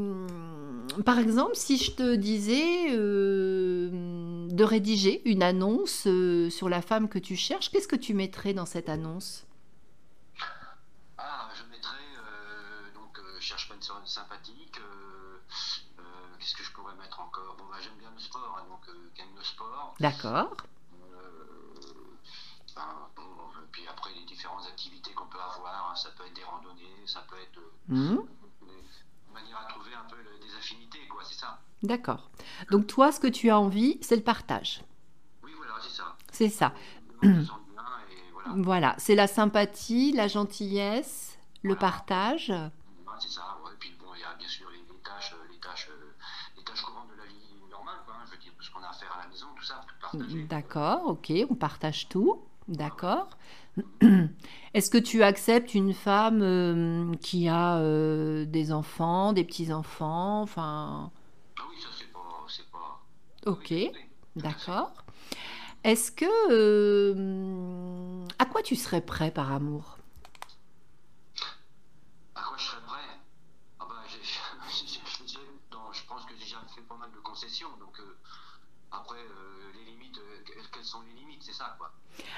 Par 1.07 1.19
exemple, 1.19 1.53
si 1.55 1.79
je 1.79 1.93
te 1.93 2.15
disais 2.15 2.91
euh, 2.91 3.89
de 4.51 4.65
rédiger 4.65 5.23
une 5.25 5.43
annonce 5.43 6.05
euh, 6.07 6.51
sur 6.51 6.69
la 6.69 6.83
femme 6.83 7.09
que 7.09 7.19
tu 7.19 7.37
cherches, 7.37 7.71
qu'est-ce 7.71 7.89
que 7.89 7.97
tu 7.97 8.13
mettrais 8.13 8.53
dans 8.53 8.67
cette 8.67 8.91
annonce 8.91 9.47
Ah, 11.17 11.49
je 11.57 11.63
mettrais. 11.75 11.97
euh, 11.97 12.95
donc, 12.95 13.19
euh, 13.19 13.23
je 13.41 13.45
cherche 13.47 13.67
pas 13.67 13.74
une 13.74 13.74
personne 13.74 13.74
sympathique. 14.07 14.79
euh, 14.79 15.39
euh, 15.99 16.03
Qu'est-ce 16.39 16.55
que 16.57 16.63
je 16.65 16.73
pourrais 16.73 16.95
mettre 16.97 17.21
encore? 17.21 17.57
Bon, 17.59 17.65
bah, 17.71 17.77
j'aime 17.81 17.97
bien 17.99 18.11
le 18.15 18.21
sport, 18.21 18.57
hein, 18.59 18.65
donc, 18.69 18.89
euh, 18.89 19.11
qui 19.15 19.21
aime 19.23 19.35
le 19.37 19.45
sport. 19.45 19.95
D'accord. 20.01 20.57
Euh, 20.93 22.17
ben, 22.75 22.83
bon, 23.17 23.23
euh, 23.23 23.67
puis 23.73 23.87
après, 23.89 24.11
les 24.15 24.25
différentes 24.25 24.67
activités 24.67 25.13
qu'on 25.13 25.27
peut 25.27 25.41
avoir, 25.41 25.91
hein, 25.91 25.95
ça 25.97 26.11
peut 26.17 26.25
être 26.27 26.35
des 26.35 26.45
randonnées, 26.45 27.07
ça 27.07 27.25
peut 27.29 27.37
être 27.41 27.59
euh, 27.59 28.17
de 28.17 29.33
manière 29.33 29.59
à 29.59 29.65
trouver 29.65 29.95
un 29.95 30.05
peu 30.09 30.17
le- 30.17 30.39
des 30.47 30.55
affinités, 30.57 31.07
quoi, 31.09 31.23
c'est 31.25 31.35
ça? 31.39 31.61
D'accord. 31.83 32.31
Donc 32.71 32.87
toi, 32.87 33.13
ce 33.13 33.21
que 33.21 33.27
tu 33.27 33.51
as 33.51 33.59
envie, 33.59 33.99
c'est 34.01 34.17
le 34.17 34.23
partage. 34.23 34.83
Oui, 35.43 35.53
voilà, 35.57 35.75
c'est 35.83 35.91
ça. 35.95 36.17
C'est 36.33 36.49
ça. 36.49 36.73
On 37.23 37.27
se 37.41 37.47
sent 37.47 37.53
bien 37.71 37.83
et 38.11 38.63
voilà. 38.63 38.95
c'est 38.99 39.15
la 39.15 39.27
sympathie, 39.27 40.13
la 40.13 40.29
gentillesse, 40.29 41.39
le 41.63 41.75
Voilà. 41.75 41.81
partage. 41.81 42.51
Ouais, 42.51 43.15
c'est 43.21 43.29
ça, 43.31 43.59
ouais. 43.65 43.73
Puis 43.79 43.93
bon, 44.01 44.07
il 44.15 44.21
y 44.21 44.25
a 44.25 44.35
bien 44.35 44.49
sûr 44.49 44.69
les, 44.71 44.79
les 44.79 45.54
tâches, 45.65 45.89
euh, 45.91 46.13
les 46.57 46.63
tâches, 46.65 46.83
courantes 46.83 47.09
de 47.09 47.17
la 47.17 47.25
vie 47.27 47.71
normale, 47.71 47.97
quoi. 48.05 48.15
hein. 48.15 48.25
Je 48.27 48.33
veux 48.33 48.39
dire, 48.39 48.53
tout 48.57 48.63
ce 48.65 48.71
qu'on 48.71 48.83
a 48.83 48.89
à 48.89 48.93
faire 48.93 49.13
à 49.19 49.23
la 49.23 49.29
maison, 49.29 49.47
tout 49.57 49.65
ça, 49.65 49.81
tout 49.89 49.95
partager. 50.01 50.43
D'accord, 50.45 51.07
ok, 51.07 51.33
on 51.51 51.55
partage 51.55 52.09
tout. 52.09 52.43
D'accord. 52.69 53.29
Est-ce 54.73 54.89
que 54.89 54.99
tu 54.99 55.23
acceptes 55.23 55.75
une 55.75 55.93
femme 55.93 56.41
euh, 56.43 57.13
qui 57.17 57.49
a 57.49 57.77
euh, 57.79 58.45
des 58.47 58.73
enfants, 58.73 59.33
des 59.33 59.45
petits-enfants, 59.45 60.41
enfin... 60.43 61.11
Ah 61.59 61.63
oui, 61.69 61.77
ça 61.81 61.89
c'est 61.99 62.13
pas, 62.13 62.21
pas. 62.73 63.51
Ok, 63.51 63.67
oui, 63.71 63.91
d'accord. 64.37 64.93
Est-ce 65.83 66.11
que... 66.13 66.25
euh, 66.51 68.25
à 68.39 68.47
quoi 68.47 68.63
tu 68.63 68.77
serais 68.77 69.01
prêt 69.03 69.31
par 69.31 69.53
amour? 69.53 69.99
À 72.35 72.43
quoi 72.43 72.57
je 72.57 72.65
serais 72.65 72.81
prêt 72.87 73.21
Ah 73.81 73.87
bah, 73.89 73.97
j'ai, 74.09 74.23
j'ai- 74.23 75.01
je 75.05 75.25
dirais, 75.25 75.43
dans- 75.71 75.93
je 75.93 76.05
pense 76.07 76.25
que 76.25 76.33
j'ai 76.39 76.45
déjà 76.45 76.61
fait 76.75 76.81
pas 76.83 76.97
mal 76.97 77.11
de 77.13 77.19
concessions, 77.21 77.69
donc 77.79 77.99
euh, 78.01 78.17
après, 78.91 79.19
euh, 79.19 79.73
les 79.75 79.85
limites, 79.93 80.19
euh, 80.19 80.43
que- 80.45 80.71
quelles 80.73 80.85
sont 80.85 81.03
les 81.03 81.13
limites, 81.13 81.43
c'est 81.43 81.53
ça, 81.65 81.77
quoi. 81.79 81.93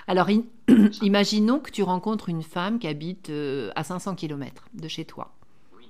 Alors, 0.06 0.28
imaginons 1.02 1.59
que 1.61 1.71
tu 1.71 1.83
rencontres 1.83 2.28
une 2.28 2.42
femme 2.42 2.78
qui 2.78 2.87
habite 2.87 3.30
euh, 3.30 3.71
à 3.75 3.85
500 3.85 4.14
km 4.14 4.64
de 4.75 4.88
chez 4.88 5.04
toi. 5.04 5.35
Oui. 5.76 5.88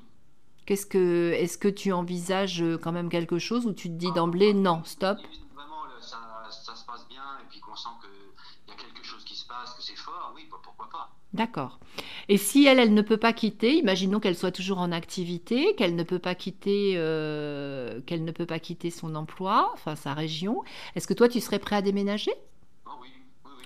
Qu'est-ce 0.65 0.87
que, 0.87 1.33
est-ce 1.33 1.59
que 1.59 1.69
tu 1.69 1.93
envisages 1.93 2.63
euh, 2.63 2.79
quand 2.79 2.93
même 2.93 3.09
quelque 3.09 3.39
chose 3.39 3.67
ou 3.67 3.73
tu 3.73 3.89
te 3.89 3.95
dis 3.95 4.13
d'emblée 4.13 4.55
non, 4.55 4.83
stop? 4.85 5.19
Vraiment, 5.55 5.83
ça 6.01 6.75
se 6.75 6.85
passe 6.87 7.07
bien, 7.09 7.23
et 7.43 7.47
puis 7.51 7.61
qu'on 7.61 7.77
sent 7.77 7.89
qu'il 8.01 8.75
y 8.75 8.79
a 8.79 8.83
quelque 8.83 9.05
chose 9.05 9.25
qui 9.25 9.37
se 9.37 9.47
passe, 9.47 9.75
que 9.75 9.83
c'est 9.83 9.97
fort, 9.97 10.33
oui, 10.35 10.47
bah, 10.51 10.57
pourquoi 10.63 10.89
pas. 10.91 11.11
D'accord. 11.33 11.79
Et 12.29 12.39
si 12.39 12.67
elle, 12.67 12.79
elle 12.79 12.95
ne 12.95 13.03
peut 13.03 13.19
pas 13.19 13.35
quitter, 13.35 13.77
imaginons 13.77 14.21
qu'elle 14.21 14.37
soit 14.37 14.53
toujours 14.53 14.79
en 14.79 14.91
activité, 14.91 15.75
qu'elle 15.75 15.95
ne 15.95 16.03
peut 16.03 16.19
pas 16.19 16.35
quitter, 16.35 16.95
euh, 16.97 18.01
qu'elle 18.07 18.25
ne 18.25 18.33
peut 18.33 18.47
pas 18.47 18.59
quitter 18.59 18.91
son 18.91 19.15
emploi, 19.15 19.71
enfin 19.75 19.97
sa 19.97 20.15
région, 20.15 20.63
est-ce 20.95 21.07
que 21.07 21.15
toi 21.15 21.29
tu 21.29 21.41
serais 21.41 21.59
prêt 21.59 21.77
à 21.77 21.83
déménager? 21.83 22.33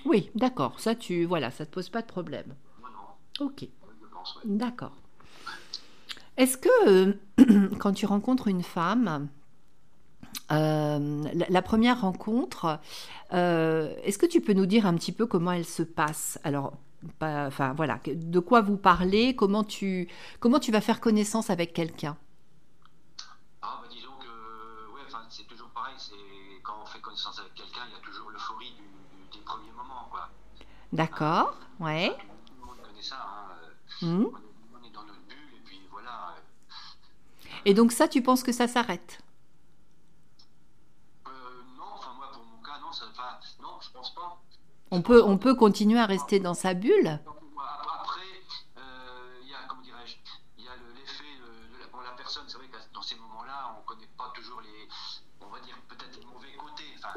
Oui, 0.05 0.29
d'accord. 0.35 0.79
Ça, 0.79 0.95
tu, 0.95 1.25
voilà, 1.25 1.51
ça 1.51 1.65
te 1.65 1.71
pose 1.71 1.89
pas 1.89 2.01
de 2.01 2.07
problème. 2.07 2.55
Non, 2.81 3.45
Ok, 3.45 3.67
d'accord. 4.45 4.93
Est-ce 6.37 6.57
que 6.57 6.69
euh, 6.87 7.13
quand 7.79 7.93
tu 7.93 8.05
rencontres 8.05 8.47
une 8.47 8.63
femme, 8.63 9.29
euh, 10.51 11.23
la, 11.49 11.61
première 11.61 12.01
rencontre, 12.01 12.79
euh, 13.33 13.93
est-ce 14.03 14.17
que 14.17 14.25
tu 14.25 14.41
peux 14.41 14.53
nous 14.53 14.65
dire 14.65 14.85
un 14.85 14.95
petit 14.95 15.11
peu 15.11 15.25
comment 15.25 15.51
elle 15.51 15.65
se 15.65 15.83
passe? 15.83 16.39
Alors, 16.43 16.73
voilà, 17.19 17.99
de 18.05 18.39
quoi 18.39 18.61
vous 18.61 18.77
parlez, 18.77 19.35
comment 19.35 19.63
tu, 19.63 20.07
comment 20.39 20.59
tu 20.59 20.71
vas 20.71 20.81
faire 20.81 20.99
connaissance 20.99 21.49
avec 21.49 21.73
quelqu'un? 21.73 22.17
Ah, 23.61 23.79
bah 23.81 23.87
disons 23.91 24.11
que, 24.19 24.93
ouais, 24.93 25.01
c'est 25.29 25.47
toujours 25.47 25.69
pareil, 25.69 25.95
quand 26.63 26.75
on 26.81 26.85
fait 26.85 26.99
connaissance 26.99 27.39
avec 27.39 27.53
quelqu'un, 27.55 27.81
il 27.89 27.93
y 27.93 27.95
a 27.95 28.03
toujours 28.03 28.29
l'euphorie 28.29 28.71
du, 28.75 28.83
du- 28.83 29.37
des 29.37 29.43
premiers 29.43 29.71
moments, 29.71 30.07
quoi. 30.11 30.29
D'accord, 30.93 31.55
ouais. 31.79 32.09
Tout 32.45 32.53
le 32.59 32.65
monde 32.65 32.75
connaît 32.83 33.01
ça, 33.01 33.15
hein. 33.15 34.05
Mhm. 34.05 34.25
On 34.25 34.85
est, 34.85 34.89
dans 34.91 35.03
notre 35.03 35.21
bulle, 35.27 35.37
et 35.55 35.61
puis 35.63 35.79
voilà. 35.91 36.35
euh, 36.35 37.49
Et 37.65 37.73
donc 37.73 37.91
ça, 37.91 38.07
tu 38.07 38.21
penses 38.21 38.43
que 38.43 38.51
ça 38.51 38.67
s'arrête? 38.67 39.19
Euh, 41.27 41.31
non, 41.77 41.83
enfin, 41.95 42.11
moi, 42.17 42.29
pour 42.33 42.43
mon 42.43 42.61
cas, 42.61 42.79
non, 42.81 42.91
ça, 42.91 43.05
non, 43.61 43.77
je 43.81 43.89
pense 43.91 44.13
pas. 44.13 44.41
On 44.91 45.01
peut, 45.01 45.23
on 45.23 45.37
peut 45.37 45.55
continuer 45.55 45.99
à 45.99 46.05
rester 46.05 46.39
dans 46.41 46.53
sa 46.53 46.73
bulle? 46.73 47.19
Donc, 47.25 47.35
moi, 47.53 47.63
Après, 48.01 48.19
euh, 48.77 49.39
il 49.43 49.49
y 49.49 49.53
a, 49.53 49.59
comment 49.69 49.81
dirais-je, 49.81 50.17
il 50.57 50.65
y 50.65 50.67
a 50.67 50.75
le- 50.75 50.93
l'effet 50.99 51.23
de, 51.39 51.73
de 51.77 51.79
la, 51.81 51.87
pour 51.87 52.01
la 52.01 52.11
personne. 52.11 52.43
C'est 52.47 52.57
vrai 52.57 52.67
que 52.67 52.77
dans 52.93 53.01
ces 53.01 53.15
moments-là, 53.15 53.77
on 53.79 53.83
connaît 53.87 54.09
pas 54.17 54.31
toujours 54.35 54.59
les, 54.59 54.89
on 55.39 55.47
va 55.49 55.61
dire 55.61 55.77
peut-être 55.87 56.19
les 56.19 56.25
mauvais 56.25 56.51
côtés, 56.59 56.83
enfin, 56.97 57.13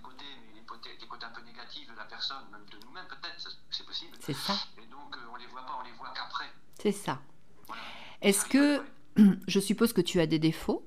côtés, 0.00 0.24
mais 0.46 0.60
les 0.60 0.64
côtés, 0.66 0.90
les 1.00 1.06
côtés 1.06 1.24
un 1.26 1.30
peu 1.30 1.42
négatifs 1.42 1.88
de 1.90 1.96
la 1.96 2.04
personne, 2.04 2.44
même 2.50 2.64
de 2.70 2.84
nous-mêmes 2.86 3.06
peut-être, 3.08 3.50
c'est 3.70 3.86
possible. 3.86 4.16
C'est 4.20 4.34
ça, 4.34 4.54
Et 4.78 4.86
donc, 4.86 5.16
euh, 5.16 5.20
on 5.32 5.36
les 5.36 5.46
voit 5.46 5.62
pas, 5.66 5.78
on 5.80 5.84
les 5.84 5.92
voit 5.92 6.12
qu'après. 6.14 6.46
c'est 6.80 6.92
ça. 6.92 7.20
Voilà. 7.66 7.82
Est-ce 8.20 8.44
que, 8.46 8.76
après. 8.78 8.88
je 9.48 9.60
suppose 9.60 9.92
que 9.92 10.00
tu 10.00 10.20
as 10.20 10.26
des 10.26 10.38
défauts? 10.38 10.86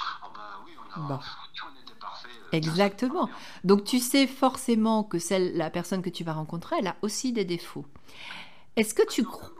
Ah 0.00 0.30
bah 0.34 0.60
oui, 0.64 0.72
on 0.78 1.00
a, 1.02 1.08
Bon. 1.08 1.14
euh, 1.18 2.28
Exactement. 2.52 3.30
Donc 3.64 3.84
tu 3.84 3.98
sais 3.98 4.26
forcément 4.26 5.04
que 5.04 5.18
celle, 5.18 5.56
la 5.56 5.70
personne 5.70 6.02
que 6.02 6.10
tu 6.10 6.24
vas 6.24 6.32
rencontrer, 6.34 6.76
elle 6.78 6.86
a 6.88 6.96
aussi 7.02 7.32
des 7.32 7.44
défauts. 7.44 7.86
Est-ce 8.76 8.94
que 8.94 9.06
tu 9.06 9.22
Donc, 9.22 9.32
crois... 9.32 9.50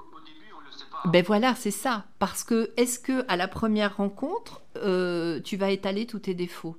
Ben 1.06 1.24
voilà, 1.24 1.54
c'est 1.56 1.72
ça. 1.72 2.04
Parce 2.18 2.44
que 2.44 2.72
est-ce 2.76 2.98
que 3.00 3.24
à 3.28 3.36
la 3.36 3.48
première 3.48 3.96
rencontre, 3.96 4.62
euh, 4.76 5.40
tu 5.40 5.56
vas 5.56 5.70
étaler 5.70 6.06
tous 6.06 6.20
tes 6.20 6.34
défauts? 6.34 6.76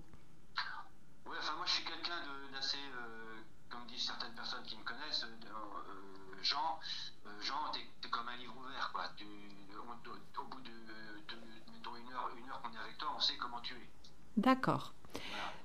D'accord. 14.44 14.94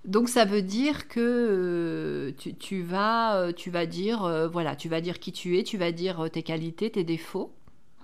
Donc 0.05 0.29
ça 0.29 0.45
veut 0.45 0.63
dire 0.63 1.09
que 1.09 1.21
euh, 1.21 2.33
tu, 2.39 2.55
tu 2.57 2.83
vas, 2.83 3.37
euh, 3.37 3.53
tu 3.53 3.71
vas 3.71 3.87
dire, 3.87 4.25
euh, 4.25 4.49
voilà, 4.49 4.77
tu 4.77 4.89
vas 4.89 5.01
dire 5.01 5.19
qui 5.19 5.33
tu 5.33 5.59
es, 5.59 5.65
tu 5.65 5.79
vas 5.79 5.93
dire 5.93 6.31
tes 6.33 6.43
qualités, 6.43 6.91
tes 6.91 7.05
défauts. 7.05 7.55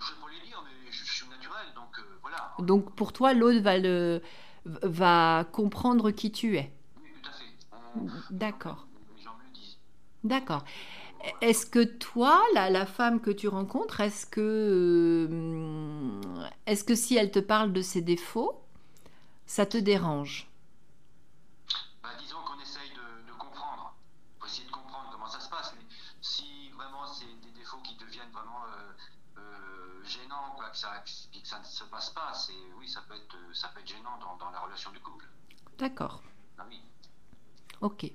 Je 0.01 0.07
sais 0.07 0.13
pas 0.15 0.27
les 0.31 0.47
dire, 0.49 0.63
mais 0.65 0.93
je, 0.93 1.05
je 1.05 1.13
suis 1.13 1.29
naturel, 1.29 1.67
donc 1.77 1.99
euh, 1.99 2.03
voilà. 2.23 2.53
Donc 2.61 2.95
pour 2.95 3.13
toi, 3.13 3.33
l'autre 3.35 3.61
va 3.61 3.79
le, 3.79 4.21
va 4.67 5.47
comprendre 5.53 6.11
qui 6.11 6.33
tu 6.33 6.57
es. 6.59 6.73
Oui, 7.03 7.09
tout 7.23 7.31
à 7.31 7.33
fait. 7.33 7.79
On- 8.01 8.35
D'accord. 8.35 8.87
Les 9.17 9.23
gens 9.23 9.31
me 9.39 9.45
le 9.47 9.53
disent. 9.55 9.79
D'accord. 10.25 10.65
Est-ce 11.41 11.67
que 11.67 11.85
toi, 11.85 12.43
la, 12.55 12.71
la 12.71 12.87
femme 12.87 13.21
que 13.21 13.31
tu 13.31 13.49
rencontres, 13.49 14.01
est-ce 14.01 14.27
que, 14.27 15.29
euh, 15.31 16.21
est-ce 16.67 16.85
que 16.85 16.95
si 16.95 17.17
elle 17.17 17.31
te 17.31 17.39
parle 17.39 17.73
de 17.73 17.83
ses 17.83 18.03
défauts, 18.03 18.61
ça 19.47 19.67
te 19.67 19.79
dérange? 19.79 20.49
Que 31.05 31.11
ça, 31.11 31.29
que 31.41 31.47
ça 31.49 31.59
ne 31.61 31.65
se 31.65 31.85
passe 31.85 32.11
pas, 32.11 32.33
c'est 32.35 32.53
oui, 32.79 32.89
ça 32.89 33.03
peut 33.03 33.15
être, 33.15 33.37
ça 33.55 33.69
peut 33.69 33.81
être 33.81 33.89
gênant 33.89 34.19
dans, 34.19 34.37
dans 34.37 34.51
la 34.51 34.61
relation 34.61 34.91
du 34.93 35.01
couple. 35.01 35.27
D'accord. 35.79 36.23
Ah 36.59 36.65
oui. 36.69 36.81
Ok. 37.81 38.11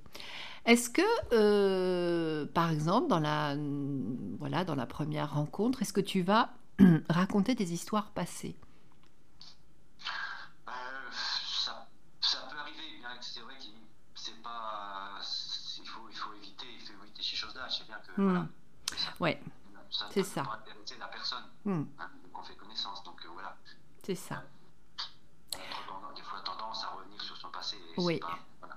Est-ce 0.65 0.89
que, 0.89 1.01
euh, 1.33 2.45
par 2.47 2.71
exemple, 2.71 3.07
dans 3.07 3.19
la, 3.19 3.55
voilà, 4.39 4.65
dans 4.65 4.75
la 4.75 4.85
première 4.85 5.33
rencontre, 5.33 5.81
est-ce 5.81 5.93
que 5.93 6.01
tu 6.01 6.21
vas 6.21 6.51
raconter 7.09 7.55
des 7.55 7.73
histoires 7.73 8.11
passées? 8.11 8.55
Euh, 10.67 10.71
ça, 11.11 11.87
ça 12.21 12.47
peut 12.49 12.57
arriver, 12.57 12.97
bien 12.99 13.17
que 13.17 13.25
c'est 13.25 13.39
vrai 13.41 13.55
que 13.57 13.65
c'est 14.15 14.41
pas, 14.41 15.19
il 15.81 15.87
faut, 15.87 16.07
il 16.09 16.15
faut 16.15 16.33
éviter, 16.33 16.67
il 16.73 16.81
faut 16.87 17.03
éviter 17.03 17.23
ces 17.23 17.35
choses-là. 17.35 17.67
Je 17.69 17.77
sais 17.77 17.83
bien 17.85 17.99
que 17.99 18.11
Hmm. 18.17 18.23
voilà, 18.23 18.47
ça, 18.97 19.09
Ouais, 19.19 19.41
ça, 19.89 20.05
c'est 20.13 20.23
peut 20.23 20.27
ça. 20.29 20.43
pas 20.43 20.59
la 20.99 21.07
personne 21.07 21.43
Hmm, 21.65 21.83
hein, 21.99 22.09
qu'on 22.33 22.43
fait 22.43 22.55
connaissance, 22.55 23.03
donc 23.03 23.23
euh, 23.25 23.29
voilà. 23.33 23.55
C'est 24.09 24.15
ça. 24.15 24.43
On 25.53 25.57
a 25.57 25.59
trop 25.69 25.83
tendance- 25.93 26.15
des 26.15 26.23
fois 26.23 26.39
tendance 26.43 26.83
à 26.83 26.87
revenir 26.97 27.21
sur 27.21 27.37
son 27.37 27.49
passé. 27.49 27.75
et 27.75 28.01
Oui. 28.01 28.13
c'est 28.15 28.19
pas- 28.21 28.39
voilà, 28.59 28.75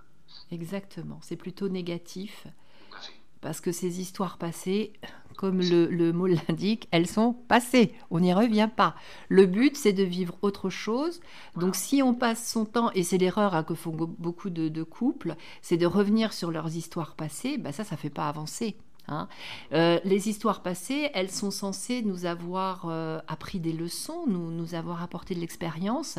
Exactement. 0.51 1.19
C'est 1.23 1.37
plutôt 1.37 1.71
négatif. 1.71 2.47
tout 2.91 2.97
à 2.97 3.01
fait. 3.01 3.13
Parce 3.41 3.61
que 3.63 3.73
ces 3.73 3.99
histoires 4.01 4.37
passées, 4.37 4.93
comme 5.39 5.61
le, 5.61 5.87
le 5.87 6.13
mot 6.13 6.27
l'indique, 6.27 6.87
elles 6.91 7.07
sont 7.09 7.33
passées. 7.33 7.95
On 8.11 8.21
n'y 8.21 8.35
revient 8.35 8.69
pas. 8.77 8.95
Le 9.31 9.47
but, 9.47 9.75
c'est 9.77 9.95
de 9.95 10.03
vivre 10.03 10.37
autre 10.43 10.69
chose. 10.69 11.21
Donc, 11.57 11.75
si 11.75 12.03
on 12.03 12.15
passe 12.15 12.47
son 12.53 12.67
temps, 12.67 12.91
et 12.93 13.03
c'est 13.03 13.17
l'erreur 13.19 13.55
hein, 13.55 13.65
que 13.65 13.75
font 13.75 13.91
beaucoup 13.93 14.51
de, 14.51 14.69
de 14.69 14.83
couples, 14.83 15.35
c'est 15.63 15.79
de 15.79 15.87
revenir 15.87 16.35
sur 16.35 16.51
leurs 16.51 16.77
histoires 16.77 17.15
passées, 17.17 17.57
bah 17.57 17.73
ça, 17.73 17.85
ça 17.85 17.97
fait 17.97 18.11
pas 18.11 18.29
avancer. 18.29 18.77
Hein. 19.09 19.29
Euh, 19.73 19.99
les 20.05 20.29
histoires 20.29 20.63
passées, 20.63 21.11
elles 21.15 21.31
sont 21.31 21.51
censées 21.51 22.03
nous 22.03 22.27
avoir 22.27 22.87
euh, 22.89 23.21
appris 23.29 23.61
des 23.61 23.73
leçons, 23.73 24.25
nous, 24.27 24.51
nous 24.51 24.75
avoir 24.75 25.03
apporté 25.03 25.35
de 25.35 25.41
l'expérience. 25.41 26.19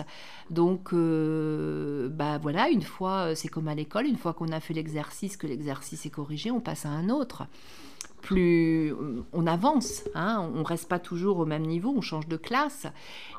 Donc, 0.50 0.94
euh, 0.94 2.10
bah 2.10 2.38
voilà, 2.38 2.70
une 2.70 2.82
fois, 2.82 3.36
c'est 3.36 3.48
comme 3.48 3.68
à 3.68 3.75
l'école, 3.75 4.06
une 4.06 4.18
fois 4.18 4.34
qu'on 4.34 4.52
a 4.52 4.60
fait 4.60 4.74
l'exercice, 4.74 5.38
que 5.38 5.48
l'exercice 5.48 6.06
est 6.06 6.12
corrigé, 6.12 6.52
on 6.52 6.62
passe 6.62 6.86
à 6.86 6.90
un 6.90 7.10
autre. 7.10 7.44
Plus 8.24 8.96
on 9.34 9.46
avance, 9.46 10.03
hein, 10.15 10.50
on 10.56 10.63
reste 10.63 10.88
pas 10.88 10.98
toujours 10.98 11.39
au 11.39 11.46
même 11.46 11.63
niveau, 11.63 11.94
on 11.96 12.01
change 12.01 12.27
de 12.27 12.38
classe. 12.38 12.88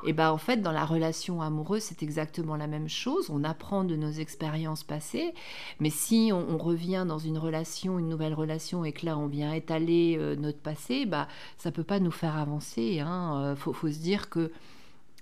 Et 0.05 0.13
ben 0.13 0.29
en 0.29 0.37
fait, 0.37 0.57
dans 0.57 0.71
la 0.71 0.85
relation 0.85 1.41
amoureuse, 1.41 1.81
c'est 1.81 2.03
exactement 2.03 2.55
la 2.55 2.67
même 2.67 2.87
chose. 2.87 3.29
On 3.31 3.43
apprend 3.43 3.83
de 3.83 3.95
nos 3.95 4.11
expériences 4.11 4.83
passées, 4.83 5.33
mais 5.79 5.89
si 5.89 6.31
on, 6.31 6.57
revient 6.57 7.03
dans 7.07 7.17
une 7.17 7.37
relation, 7.37 7.99
une 7.99 8.07
nouvelle 8.07 8.33
relation, 8.33 8.85
et 8.85 8.93
que 8.93 9.05
là 9.07 9.17
on 9.17 9.25
vient 9.25 9.53
étaler 9.53 10.17
euh, 10.17 10.35
notre 10.35 10.59
passé, 10.59 11.05
bah 11.05 11.27
ça 11.57 11.71
peut 11.71 11.83
pas 11.83 11.99
nous 11.99 12.11
faire 12.11 12.37
avancer. 12.37 12.99
Hein. 12.99 13.41
Euh, 13.41 13.55
faut, 13.55 13.73
se 13.73 13.99
dire 13.99 14.29
que 14.29 14.51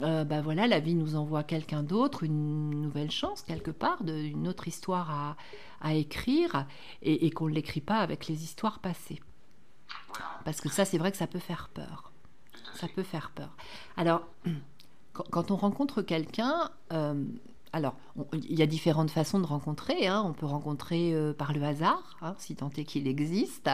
euh, 0.01 0.25
bah 0.25 0.41
voilà, 0.41 0.67
la 0.67 0.79
vie 0.81 0.95
nous 0.95 1.15
envoie 1.15 1.43
quelqu'un 1.43 1.83
d'autre, 1.83 2.23
une 2.23 2.81
nouvelle 2.81 3.11
chance 3.11 3.41
quelque 3.41 3.71
part, 3.71 3.99
une 4.05 4.47
autre 4.49 4.67
histoire 4.67 5.09
à, 5.09 5.37
à 5.81 5.93
écrire, 5.93 6.67
et, 7.01 7.25
et 7.25 7.31
qu'on 7.31 7.47
ne 7.47 7.53
l'écrit 7.53 7.81
pas 7.81 7.99
avec 7.99 8.27
les 8.27 8.43
histoires 8.43 8.79
passées. 8.79 9.21
Parce 10.45 10.61
que 10.61 10.69
ça, 10.69 10.85
c'est 10.85 10.97
vrai 10.97 11.11
que 11.11 11.17
ça 11.17 11.27
peut 11.27 11.39
faire 11.39 11.69
peur. 11.73 12.11
Ça 12.75 12.87
peut 12.87 13.03
faire 13.03 13.31
peur. 13.31 13.55
Alors, 13.97 14.23
quand, 15.13 15.51
on 15.51 15.55
rencontre 15.55 16.01
quelqu'un, 16.01 16.69
euh, 16.91 17.23
alors, 17.71 17.95
il 18.33 18.53
y 18.53 18.61
a 18.61 18.67
différentes 18.67 19.09
façons 19.09 19.39
de 19.39 19.45
rencontrer. 19.45 20.05
Hein. 20.05 20.23
On 20.25 20.33
peut 20.33 20.45
rencontrer 20.45 21.13
euh, 21.13 21.33
par 21.33 21.53
le 21.53 21.63
hasard, 21.63 22.17
hein, 22.21 22.35
si 22.37 22.55
tant 22.55 22.69
est 22.77 22.83
qu'il 22.83 23.07
existe. 23.07 23.69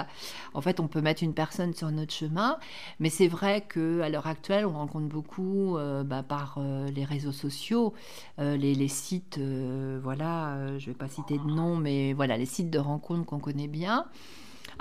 En 0.53 0.61
fait, 0.61 0.79
on 0.79 0.87
peut 0.87 1.01
mettre 1.01 1.23
une 1.23 1.33
personne 1.33 1.73
sur 1.73 1.91
notre 1.91 2.13
chemin, 2.13 2.57
mais 2.99 3.09
c'est 3.09 3.27
vrai 3.27 3.61
que 3.61 3.99
à 4.01 4.09
l'heure 4.09 4.27
actuelle, 4.27 4.65
on 4.65 4.73
rencontre 4.73 5.07
beaucoup 5.07 5.77
euh, 5.77 6.03
bah, 6.03 6.23
par 6.23 6.59
les 6.59 7.03
réseaux 7.03 7.33
sociaux, 7.33 7.93
les, 8.37 8.57
les, 8.57 8.87
sites. 8.87 9.39
voilà, 10.01 10.77
je 10.77 10.89
ne 10.89 10.93
vais 10.93 10.97
pas 10.97 11.09
citer 11.09 11.37
de 11.37 11.47
nom, 11.47 11.75
mais 11.75 12.13
voilà, 12.13 12.37
les 12.37 12.45
sites 12.45 12.69
de 12.69 12.79
rencontres 12.79 13.25
qu'on 13.25 13.39
connaît 13.39 13.67
bien. 13.67 14.05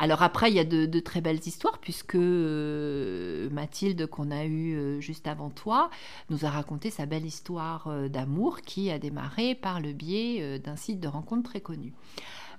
Alors 0.00 0.22
après, 0.22 0.48
il 0.50 0.54
y 0.54 0.60
a 0.60 0.64
de, 0.64 1.00
très 1.00 1.20
belles 1.20 1.40
histoires, 1.44 1.78
puisque 1.78 2.14
euh, 2.14 3.50
Mathilde, 3.50 4.06
qu'on 4.06 4.30
a 4.30 4.44
eue 4.44 4.76
euh, 4.76 5.00
juste 5.00 5.26
avant 5.26 5.50
toi, 5.50 5.90
nous 6.30 6.44
a 6.44 6.50
raconté 6.50 6.90
sa 6.90 7.04
belle 7.04 7.26
histoire 7.26 7.88
euh, 7.88 8.08
d'amour 8.08 8.60
qui 8.60 8.92
a 8.92 9.00
démarré 9.00 9.56
par 9.56 9.80
le 9.80 9.92
biais 9.92 10.60
d'un 10.60 10.76
site 10.76 11.00
de 11.00 11.08
rencontre 11.08 11.50
très 11.50 11.60
connu. 11.60 11.92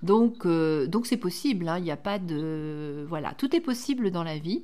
Donc, 0.04 0.48
donc 0.48 1.06
c'est 1.08 1.18
possible. 1.18 1.68
Hein, 1.68 1.78
il 1.78 1.84
n'y 1.84 1.92
a 1.92 1.98
pas 1.98 2.20
de 2.20 3.06
voilà, 3.08 3.34
tout 3.34 3.56
est 3.56 3.62
possible 3.62 4.12
dans 4.12 4.24
la 4.24 4.38
vie. 4.38 4.64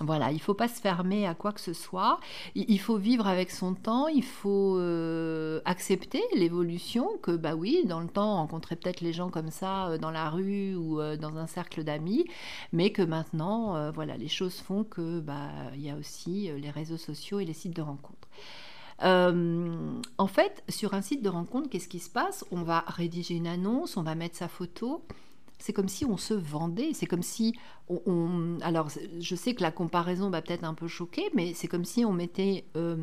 Voilà, 0.00 0.30
il 0.30 0.34
ne 0.34 0.40
faut 0.40 0.54
pas 0.54 0.68
se 0.68 0.80
fermer 0.80 1.26
à 1.26 1.34
quoi 1.34 1.52
que 1.52 1.60
ce 1.60 1.72
soit. 1.72 2.20
Il 2.54 2.78
faut 2.80 2.96
vivre 2.96 3.26
avec 3.26 3.50
son 3.50 3.74
temps. 3.74 4.08
Il 4.08 4.24
faut 4.24 4.76
euh, 4.78 5.60
accepter 5.64 6.22
l'évolution. 6.34 7.16
Que 7.22 7.32
bah 7.32 7.54
oui, 7.54 7.84
dans 7.86 8.00
le 8.00 8.08
temps, 8.08 8.36
rencontrer 8.36 8.76
peut-être 8.76 9.00
les 9.00 9.12
gens 9.12 9.30
comme 9.30 9.50
ça 9.50 9.88
euh, 9.88 9.98
dans 9.98 10.10
la 10.10 10.28
rue 10.30 10.74
ou 10.74 11.00
euh, 11.00 11.16
dans 11.16 11.36
un 11.38 11.46
cercle 11.46 11.84
d'amis, 11.84 12.26
mais 12.72 12.90
que 12.90 13.02
maintenant, 13.02 13.90
voilà, 13.92 14.16
les 14.16 14.28
choses 14.28 14.56
font 14.56 14.84
que 14.84 15.20
bah 15.20 15.50
il 15.74 15.82
y 15.82 15.90
a 15.90 15.96
aussi 15.96 16.50
les 16.56 16.70
réseaux 16.70 16.96
sociaux 16.96 17.40
et 17.40 17.44
les 17.44 17.52
sites 17.52 17.76
de 17.76 17.82
rencontres. 17.82 18.28
en 19.00 20.26
fait, 20.26 20.64
sur 20.68 20.94
un 20.94 21.02
site 21.02 21.22
de 21.22 21.28
rencontre, 21.28 21.68
qu'est-ce 21.68 21.88
qui 21.88 22.00
se 22.00 22.10
passe? 22.10 22.44
On 22.50 22.62
va 22.62 22.84
rédiger 22.86 23.34
une 23.34 23.46
annonce, 23.46 23.96
on 23.96 24.02
va 24.02 24.14
mettre 24.14 24.36
sa 24.36 24.48
photo 24.48 25.02
c'est 25.58 25.72
comme 25.72 25.88
si 25.88 26.04
on 26.04 26.16
se 26.16 26.34
vendait, 26.34 26.92
c'est 26.92 27.06
comme 27.06 27.22
si 27.22 27.54
on, 27.88 28.58
alors 28.62 28.88
je 29.20 29.34
sais 29.36 29.54
que 29.54 29.62
la 29.62 29.70
comparaison 29.70 30.28
va 30.28 30.42
peut-être 30.42 30.64
un 30.64 30.74
peu 30.74 30.88
choquer, 30.88 31.24
mais 31.34 31.54
c'est 31.54 31.68
comme 31.68 31.84
si 31.84 32.04
on 32.04 32.12
mettait 32.12 32.64
euh, 32.76 32.96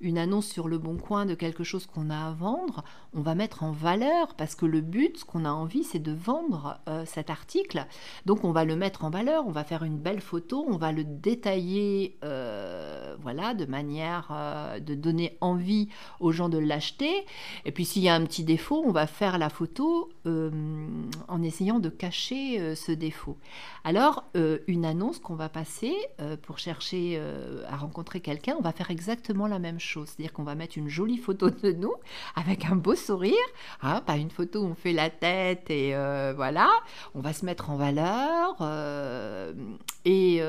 une 0.00 0.16
annonce 0.16 0.46
sur 0.46 0.66
le 0.66 0.78
bon 0.78 0.96
coin 0.96 1.26
de 1.26 1.34
quelque 1.34 1.62
chose 1.62 1.86
qu'on 1.86 2.08
a 2.08 2.28
à 2.28 2.32
vendre, 2.32 2.82
on 3.12 3.20
va 3.20 3.34
mettre 3.34 3.62
en 3.62 3.72
valeur 3.72 4.34
parce 4.34 4.54
que 4.54 4.64
le 4.64 4.80
but, 4.80 5.18
ce 5.18 5.24
qu'on 5.26 5.44
a 5.44 5.50
envie, 5.50 5.84
c'est 5.84 5.98
de 5.98 6.12
vendre 6.12 6.80
euh, 6.88 7.04
cet 7.04 7.28
article. 7.28 7.86
Donc 8.24 8.44
on 8.44 8.52
va 8.52 8.64
le 8.64 8.76
mettre 8.76 9.04
en 9.04 9.10
valeur, 9.10 9.46
on 9.46 9.50
va 9.50 9.64
faire 9.64 9.82
une 9.82 9.98
belle 9.98 10.20
photo, 10.20 10.64
on 10.66 10.78
va 10.78 10.92
le 10.92 11.04
détailler, 11.04 12.18
euh, 12.24 13.16
voilà, 13.20 13.52
de 13.52 13.66
manière 13.66 14.32
de 14.80 14.94
donner 14.94 15.36
envie 15.40 15.88
aux 16.18 16.32
gens 16.32 16.48
de 16.48 16.58
l'acheter. 16.58 17.26
Et 17.66 17.72
puis 17.72 17.84
s'il 17.84 18.02
y 18.02 18.08
a 18.08 18.14
un 18.14 18.24
petit 18.24 18.44
défaut, 18.44 18.82
on 18.86 18.92
va 18.92 19.06
faire 19.06 19.36
la 19.38 19.50
photo 19.50 20.10
en 20.24 21.42
essayant 21.42 21.78
de 21.78 21.88
cacher 22.00 22.74
ce 22.74 22.92
défaut. 22.92 23.36
Alors 23.84 24.24
euh, 24.36 24.58
une 24.66 24.84
annonce 24.84 25.18
qu'on 25.18 25.34
va 25.34 25.48
passer 25.48 25.94
euh, 26.20 26.36
pour 26.36 26.58
chercher 26.58 27.16
euh, 27.16 27.64
à 27.68 27.76
rencontrer 27.76 28.20
quelqu'un, 28.20 28.54
on 28.58 28.62
va 28.62 28.72
faire 28.72 28.90
exactement 28.90 29.46
la 29.46 29.58
même 29.58 29.80
chose. 29.80 30.08
C'est-à-dire 30.08 30.32
qu'on 30.32 30.42
va 30.42 30.54
mettre 30.54 30.76
une 30.78 30.88
jolie 30.88 31.16
photo 31.16 31.50
de 31.50 31.72
nous 31.72 31.94
avec 32.36 32.66
un 32.66 32.76
beau 32.76 32.94
sourire, 32.94 33.34
hein, 33.82 34.02
pas 34.04 34.16
une 34.16 34.30
photo 34.30 34.62
où 34.62 34.66
on 34.66 34.74
fait 34.74 34.92
la 34.92 35.10
tête 35.10 35.70
et 35.70 35.94
voilà. 36.36 36.68
On 37.14 37.20
va 37.20 37.32
se 37.32 37.44
mettre 37.44 37.70
en 37.70 37.76
valeur 37.76 38.56
et, 40.04 40.42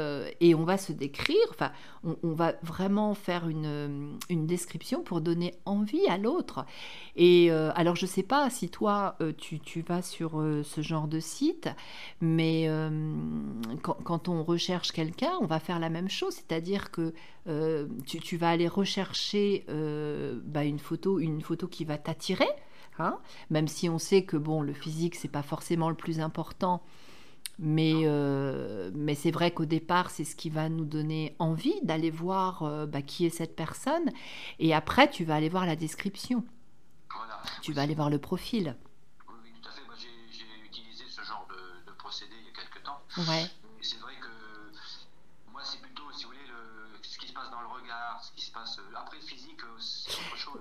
on 0.55 0.63
va 0.63 0.77
se 0.77 0.91
décrire. 0.91 1.37
Enfin, 1.49 1.71
on, 2.03 2.33
va 2.33 2.53
vraiment 2.63 3.13
faire 3.13 3.47
une, 3.47 4.17
description 4.29 5.01
pour 5.01 5.21
donner 5.21 5.55
envie 5.65 6.05
à 6.07 6.17
l'autre. 6.17 6.65
Et 7.15 7.51
alors, 7.51 7.95
je 7.95 8.05
ne 8.05 8.09
sais 8.09 8.23
pas 8.23 8.49
si 8.49 8.69
toi, 8.69 9.15
tu, 9.37 9.59
tu 9.59 9.81
vas 9.81 10.01
sur 10.01 10.31
ce 10.63 10.81
genre 10.81 11.07
de 11.07 11.19
site, 11.19 11.40
mais 12.19 12.69
quand, 13.81 14.29
on 14.29 14.43
recherche 14.43 14.91
quelqu'un, 14.91 15.33
on 15.41 15.45
va 15.45 15.59
faire 15.59 15.79
la 15.79 15.89
même 15.89 16.09
chose, 16.09 16.35
c'est-à-dire 16.35 16.91
que 16.91 17.13
euh, 17.47 17.87
tu, 18.05 18.37
vas 18.37 18.49
aller 18.49 18.67
rechercher 18.67 19.65
euh, 19.69 20.39
bah, 20.43 20.63
une 20.63 20.79
photo, 20.79 21.19
une 21.19 21.41
photo 21.41 21.67
qui 21.67 21.85
va 21.85 21.97
t'attirer, 21.97 22.49
hein, 22.99 23.17
même 23.49 23.67
si 23.67 23.89
on 23.89 23.97
sait 23.97 24.23
que 24.23 24.37
bon, 24.37 24.61
le 24.61 24.73
physique 24.73 25.15
c'est 25.15 25.27
pas 25.27 25.43
forcément 25.43 25.89
le 25.89 25.95
plus 25.95 26.19
important, 26.19 26.83
mais, 27.59 27.93
euh, 28.05 28.91
mais 28.93 29.15
c'est 29.15 29.31
vrai 29.31 29.51
qu'au 29.51 29.65
départ, 29.65 30.09
c'est 30.09 30.23
ce 30.23 30.35
qui 30.35 30.49
va 30.49 30.69
nous 30.69 30.85
donner 30.85 31.35
envie 31.39 31.79
d'aller 31.83 32.09
voir 32.09 32.87
bah, 32.87 33.01
qui 33.01 33.25
est 33.25 33.29
cette 33.29 33.55
personne. 33.55 34.09
Et 34.59 34.73
après, 34.73 35.09
tu 35.09 35.25
vas 35.25 35.35
aller 35.35 35.49
voir 35.49 35.65
la 35.65 35.75
description. 35.75 36.43
Tu 37.61 37.73
vas 37.73 37.83
aller 37.83 37.93
voir 37.93 38.09
le 38.09 38.17
profil. 38.17 38.75
Quelques 43.15 43.25
temps. 43.25 43.31
Ouais. 43.31 43.45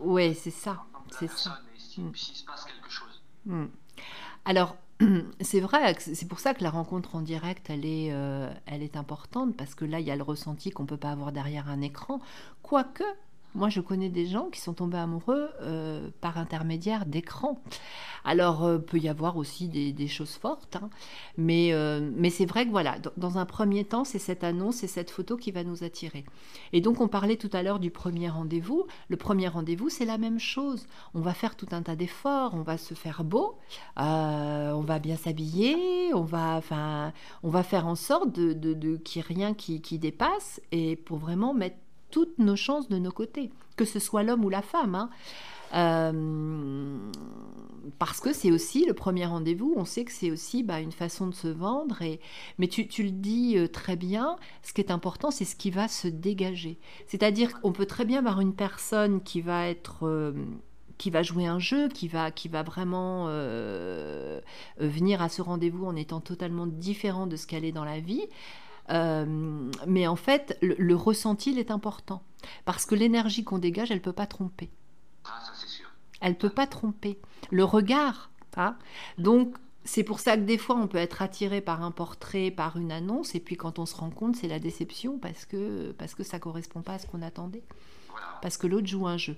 Oui, 0.00 0.34
c'est 0.34 0.50
ça. 0.50 0.84
C'est 1.10 1.30
ça. 1.30 1.60
Mm. 1.98 2.14
se 2.14 2.44
passe 2.44 2.64
quelque 2.64 2.90
chose. 2.90 3.22
Mm. 3.44 3.66
Alors, 4.44 4.76
c'est 5.40 5.60
vrai, 5.60 5.94
c'est 5.98 6.28
pour 6.28 6.40
ça 6.40 6.54
que 6.54 6.62
la 6.62 6.70
rencontre 6.70 7.16
en 7.16 7.20
direct, 7.20 7.68
elle 7.70 7.84
est, 7.84 8.12
euh, 8.12 8.52
elle 8.66 8.82
est 8.82 8.96
importante, 8.96 9.56
parce 9.56 9.74
que 9.74 9.84
là, 9.84 10.00
il 10.00 10.06
y 10.06 10.10
a 10.10 10.16
le 10.16 10.22
ressenti 10.22 10.70
qu'on 10.70 10.84
ne 10.84 10.88
peut 10.88 10.96
pas 10.96 11.10
avoir 11.10 11.32
derrière 11.32 11.68
un 11.68 11.80
écran. 11.80 12.20
Quoique, 12.62 13.04
moi, 13.54 13.68
je 13.68 13.80
connais 13.80 14.08
des 14.08 14.26
gens 14.26 14.48
qui 14.48 14.60
sont 14.60 14.74
tombés 14.74 14.98
amoureux 14.98 15.50
euh, 15.62 16.08
par 16.20 16.38
intermédiaire 16.38 17.04
d'écran. 17.04 17.60
Alors, 18.24 18.64
euh, 18.64 18.78
peut 18.78 18.98
y 18.98 19.08
avoir 19.08 19.36
aussi 19.36 19.68
des, 19.68 20.08
choses 20.08 20.34
fortes, 20.34 20.76
hein. 20.76 20.90
mais, 21.36 21.72
euh, 21.72 22.10
mais 22.16 22.30
c'est 22.30 22.46
vrai 22.46 22.66
que 22.66 22.70
voilà, 22.70 22.98
dans, 23.16 23.38
un 23.38 23.46
premier 23.46 23.84
temps, 23.84 24.04
c'est 24.04 24.18
cette 24.18 24.44
annonce, 24.44 24.76
c'est 24.76 24.86
cette 24.86 25.10
photo 25.10 25.36
qui 25.36 25.50
va 25.50 25.64
nous 25.64 25.82
attirer. 25.82 26.24
Et 26.72 26.80
donc, 26.80 27.00
on 27.00 27.08
parlait 27.08 27.36
tout 27.36 27.50
à 27.52 27.62
l'heure 27.62 27.80
du 27.80 27.90
premier 27.90 28.28
rendez-vous. 28.28 28.86
Le 29.08 29.16
premier 29.16 29.48
rendez-vous, 29.48 29.88
c'est 29.88 30.04
la 30.04 30.18
même 30.18 30.38
chose. 30.38 30.86
On 31.14 31.20
va 31.20 31.34
faire 31.34 31.56
tout 31.56 31.68
un 31.72 31.82
tas 31.82 31.96
d'efforts, 31.96 32.54
on 32.54 32.62
va 32.62 32.76
se 32.76 32.94
faire 32.94 33.24
beau, 33.24 33.58
on 33.96 34.84
va 34.86 34.98
bien 34.98 35.16
s'habiller, 35.16 36.12
on 36.14 36.22
va, 36.22 36.56
enfin, 36.56 37.12
on 37.42 37.48
va 37.48 37.62
faire 37.62 37.86
en 37.86 37.96
sorte 37.96 38.32
de, 38.32 38.52
de, 38.52 38.96
qu'il 38.96 39.22
n'y 39.22 39.24
ait 39.24 39.34
rien 39.34 39.54
qui, 39.54 39.80
qui 39.80 39.98
dépasse, 39.98 40.60
et 40.72 40.96
pour 40.96 41.18
vraiment 41.18 41.54
mettre 41.54 41.76
toutes 42.10 42.38
nos 42.38 42.56
chances 42.56 42.88
de 42.88 42.98
nos 42.98 43.12
côtés, 43.12 43.50
que 43.76 43.84
ce 43.84 43.98
soit 43.98 44.22
l'homme 44.22 44.44
ou 44.44 44.50
la 44.50 44.62
femme. 44.62 44.94
Hein. 44.94 45.10
Euh, 45.74 46.98
parce 47.98 48.20
que 48.20 48.32
c'est 48.32 48.50
aussi 48.50 48.84
le 48.86 48.92
premier 48.92 49.26
rendez-vous, 49.26 49.72
on 49.76 49.84
sait 49.84 50.04
que 50.04 50.12
c'est 50.12 50.30
aussi 50.30 50.62
bah, 50.62 50.80
une 50.80 50.92
façon 50.92 51.26
de 51.28 51.34
se 51.34 51.48
vendre. 51.48 52.02
Et... 52.02 52.20
Mais 52.58 52.66
tu, 52.66 52.84
le 53.02 53.10
dis 53.10 53.56
euh, 53.56 53.68
très 53.68 53.96
bien, 53.96 54.36
ce 54.62 54.72
qui 54.72 54.80
est 54.80 54.90
important, 54.90 55.30
c'est 55.30 55.44
ce 55.44 55.56
qui 55.56 55.70
va 55.70 55.88
se 55.88 56.08
dégager. 56.08 56.78
C'est-à-dire 57.06 57.60
qu'on 57.60 57.72
peut 57.72 57.86
très 57.86 58.04
bien 58.04 58.18
avoir 58.18 58.40
une 58.40 58.54
personne 58.54 59.22
qui 59.22 59.40
va 59.40 59.68
être... 59.68 60.06
Euh, 60.06 60.32
qui 60.98 61.08
va 61.08 61.22
jouer 61.22 61.46
un 61.46 61.58
jeu, 61.58 61.88
qui 61.88 62.08
va, 62.08 62.30
qui 62.30 62.48
va 62.48 62.62
vraiment 62.62 63.24
venir 64.76 65.22
à 65.22 65.30
ce 65.30 65.40
rendez-vous 65.40 65.86
en 65.86 65.96
étant 65.96 66.20
totalement 66.20 66.66
différent 66.66 67.26
de 67.26 67.36
ce 67.36 67.46
qu'elle 67.46 67.64
est 67.64 67.72
dans 67.72 67.86
la 67.86 68.00
vie. 68.00 68.26
Euh, 68.90 69.70
mais 69.86 70.06
en 70.06 70.16
fait, 70.16 70.58
le, 70.62 70.94
ressenti, 70.94 71.52
il 71.52 71.58
est 71.58 71.70
important. 71.70 72.22
Parce 72.64 72.86
que 72.86 72.94
l'énergie 72.94 73.44
qu'on 73.44 73.58
dégage, 73.58 73.90
elle 73.90 73.98
ne 73.98 74.02
peut 74.02 74.12
pas 74.12 74.26
tromper. 74.26 74.70
Ah, 75.24 75.40
ça 75.44 75.52
c'est 75.54 75.68
sûr. 75.68 75.86
Elle 76.20 76.32
ne 76.32 76.36
peut 76.36 76.50
pas 76.50 76.66
tromper. 76.66 77.18
Le 77.50 77.64
regard. 77.64 78.30
Hein 78.56 78.76
Donc, 79.18 79.56
c'est 79.84 80.04
pour 80.04 80.20
ça 80.20 80.36
que 80.36 80.42
des 80.42 80.58
fois, 80.58 80.76
on 80.76 80.88
peut 80.88 80.98
être 80.98 81.22
attiré 81.22 81.60
par 81.60 81.82
un 81.82 81.90
portrait, 81.90 82.50
par 82.50 82.76
une 82.76 82.92
annonce, 82.92 83.34
et 83.34 83.40
puis 83.40 83.56
quand 83.56 83.78
on 83.78 83.86
se 83.86 83.94
rend 83.94 84.10
compte, 84.10 84.36
c'est 84.36 84.48
la 84.48 84.58
déception 84.58 85.18
parce 85.18 85.46
que, 85.46 85.92
parce 85.92 86.14
que 86.14 86.22
ça 86.22 86.36
ne 86.38 86.42
correspond 86.42 86.82
pas 86.82 86.94
à 86.94 86.98
ce 86.98 87.06
qu'on 87.06 87.22
attendait. 87.22 87.62
Parce 88.42 88.56
que 88.56 88.66
l'autre 88.66 88.86
joue 88.86 89.06
un 89.06 89.16
jeu. 89.16 89.36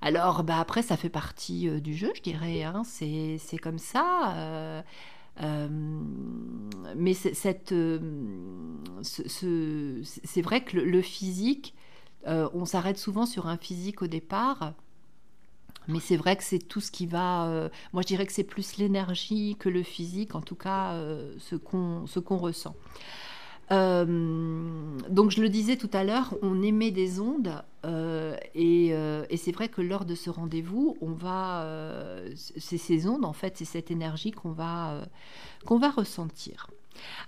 Alors, 0.00 0.44
bah, 0.44 0.58
après, 0.58 0.82
ça 0.82 0.96
fait 0.96 1.08
partie 1.08 1.68
euh, 1.68 1.80
du 1.80 1.94
jeu, 1.94 2.12
je 2.14 2.22
dirais. 2.22 2.62
Hein. 2.62 2.82
C'est 2.84 3.58
comme 3.60 3.78
ça. 3.78 4.34
Euh, 4.36 4.82
mais 5.40 7.14
cette, 7.14 7.74
c'est 9.02 10.42
vrai 10.42 10.64
que 10.64 10.76
le, 10.76 11.02
physique, 11.02 11.74
on 12.26 12.64
s'arrête 12.64 12.98
souvent 12.98 13.26
sur 13.26 13.46
un 13.46 13.56
physique 13.56 14.02
au 14.02 14.06
départ. 14.06 14.74
Mais 15.86 16.00
c'est 16.00 16.16
vrai 16.16 16.36
que 16.36 16.44
c'est 16.44 16.58
tout 16.58 16.80
ce 16.80 16.90
qui 16.90 17.06
va. 17.06 17.70
moi, 17.92 18.02
je 18.02 18.08
dirais 18.08 18.26
que 18.26 18.32
c'est 18.32 18.44
plus 18.44 18.76
l'énergie 18.76 19.56
que 19.58 19.68
le 19.68 19.82
physique, 19.82 20.34
en 20.34 20.42
tout 20.42 20.56
cas, 20.56 21.00
ce 21.38 21.56
qu'on 21.56 22.36
ressent. 22.36 22.74
Euh, 23.70 24.98
donc 25.08 25.30
je 25.30 25.42
le 25.42 25.48
disais 25.48 25.76
tout 25.76 25.90
à 25.92 26.04
l'heure, 26.04 26.34
on 26.42 26.62
émet 26.62 26.90
des 26.90 27.20
ondes 27.20 27.62
euh, 27.84 28.34
euh, 28.56 29.26
et, 29.28 29.36
c'est 29.36 29.52
vrai 29.52 29.68
que 29.68 29.82
lors 29.82 30.04
de 30.04 30.14
ce 30.14 30.30
rendez-vous, 30.30 30.96
c'est 32.34 32.78
ces 32.78 33.06
ondes 33.06 33.24
en 33.24 33.32
fait, 33.32 33.56
c'est 33.58 33.64
cette 33.64 33.90
énergie 33.90 34.30
qu'on 34.30 34.52
va 34.52 35.06
qu'on 35.64 35.78
va 35.78 35.90
ressentir. 35.90 36.70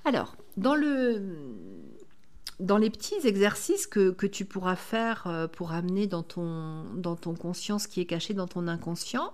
Alors 0.04 0.36
dans 0.56 0.74
le 0.74 1.22
dans 2.58 2.76
les 2.76 2.90
petits 2.90 3.26
exercices 3.26 3.86
que, 3.86 4.10
que, 4.10 4.26
tu 4.26 4.44
pourras 4.44 4.76
faire 4.76 5.48
pour 5.52 5.72
amener 5.72 6.06
dans 6.06 6.22
ton, 6.22 6.84
dans 6.94 7.16
ton 7.16 7.34
conscience 7.34 7.86
qui 7.86 8.02
est 8.02 8.04
caché 8.04 8.34
dans 8.34 8.48
ton 8.48 8.68
inconscient, 8.68 9.32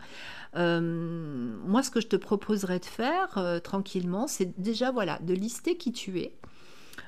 moi 0.55 1.83
ce 1.83 1.91
que 1.91 2.01
je 2.01 2.07
te 2.07 2.17
proposerais 2.17 2.79
de 2.79 2.85
faire 2.85 3.61
tranquillement, 3.65 4.27
c'est 4.27 4.61
déjà 4.61 4.93
voilà 4.93 5.19
de 5.23 5.35
lister 5.35 5.77
qui 5.77 5.93
tu 5.93 6.21
es, 6.21 6.33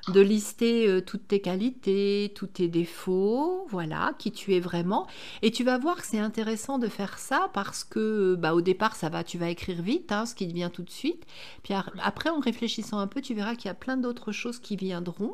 de 0.09 0.20
lister 0.20 0.88
euh, 0.88 1.01
toutes 1.01 1.29
tes 1.29 1.40
qualités, 1.40 2.33
tous 2.35 2.46
tes 2.46 2.68
défauts, 2.68 3.66
voilà, 3.68 4.14
qui 4.18 4.33
tu 4.33 4.55
es 4.55 4.61
vraiment. 4.61 5.07
Et 5.42 5.51
tu 5.51 5.64
vas 5.64 5.79
voir 5.79 5.96
que 5.96 6.07
c'est 6.07 6.18
intéressant 6.18 6.79
de 6.79 6.88
faire 6.88 7.18
ça 7.18 7.51
parce 7.53 7.85
que, 7.85 8.35
bah, 8.37 8.55
au 8.55 8.61
départ, 8.61 8.96
ça 8.96 9.09
va, 9.09 9.24
tu 9.24 9.38
vas 9.38 9.51
écrire 9.51 9.83
vite, 9.83 10.12
hein, 10.12 10.27
ce 10.27 10.35
qui 10.35 10.48
te 10.48 10.53
vient 10.53 10.70
tout 10.70 10.83
de 10.83 10.90
suite. 10.90 11.24
Puis 11.62 11.74
après, 12.03 12.31
en 12.31 12.40
réfléchissant 12.40 12.98
un 12.98 13.07
peu, 13.07 13.20
tu 13.20 13.35
verras 13.35 13.55
qu'il 13.55 13.66
y 13.66 13.70
a 13.70 13.74
plein 13.74 13.96
d'autres 13.96 14.33
choses 14.33 14.59
qui 14.59 14.77
viendront. 14.77 15.33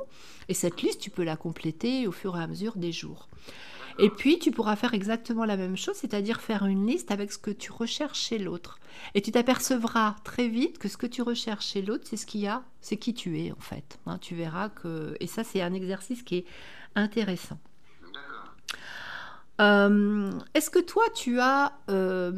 Et 0.48 0.54
cette 0.54 0.82
liste, 0.82 1.00
tu 1.00 1.10
peux 1.10 1.24
la 1.24 1.36
compléter 1.36 2.06
au 2.06 2.12
fur 2.12 2.36
et 2.36 2.42
à 2.42 2.46
mesure 2.46 2.76
des 2.76 2.92
jours. 2.92 3.28
Et 3.98 4.10
puis, 4.10 4.38
tu 4.38 4.50
pourras 4.50 4.76
faire 4.76 4.94
exactement 4.94 5.44
la 5.44 5.56
même 5.56 5.76
chose, 5.76 5.94
c'est-à-dire 5.94 6.40
faire 6.40 6.66
une 6.66 6.86
liste 6.86 7.10
avec 7.10 7.32
ce 7.32 7.38
que 7.38 7.50
tu 7.50 7.70
recherches 7.70 8.18
chez 8.18 8.38
l'autre. 8.38 8.80
Et 9.14 9.22
tu 9.22 9.30
t'apercevras 9.30 10.16
très 10.24 10.48
vite 10.48 10.78
que 10.78 10.88
ce 10.88 10.96
que 10.96 11.06
tu 11.06 11.22
recherches 11.22 11.66
chez 11.66 11.82
l'autre, 11.82 12.04
c'est 12.06 12.16
ce 12.16 12.26
qu'il 12.26 12.40
y 12.40 12.48
a, 12.48 12.62
c'est 12.80 12.96
qui 12.96 13.14
tu 13.14 13.40
es 13.40 13.52
en 13.52 13.60
fait. 13.60 13.98
Hein, 14.06 14.18
tu 14.18 14.34
verras 14.34 14.68
que... 14.68 15.16
Et 15.20 15.26
ça, 15.26 15.44
c'est 15.44 15.62
un 15.62 15.74
exercice 15.74 16.22
qui 16.22 16.38
est 16.38 16.44
intéressant. 16.96 17.58
Euh, 19.60 20.32
est-ce 20.54 20.70
que 20.70 20.80
toi, 20.80 21.04
tu 21.14 21.38
as... 21.38 21.72
Euh, 21.88 22.32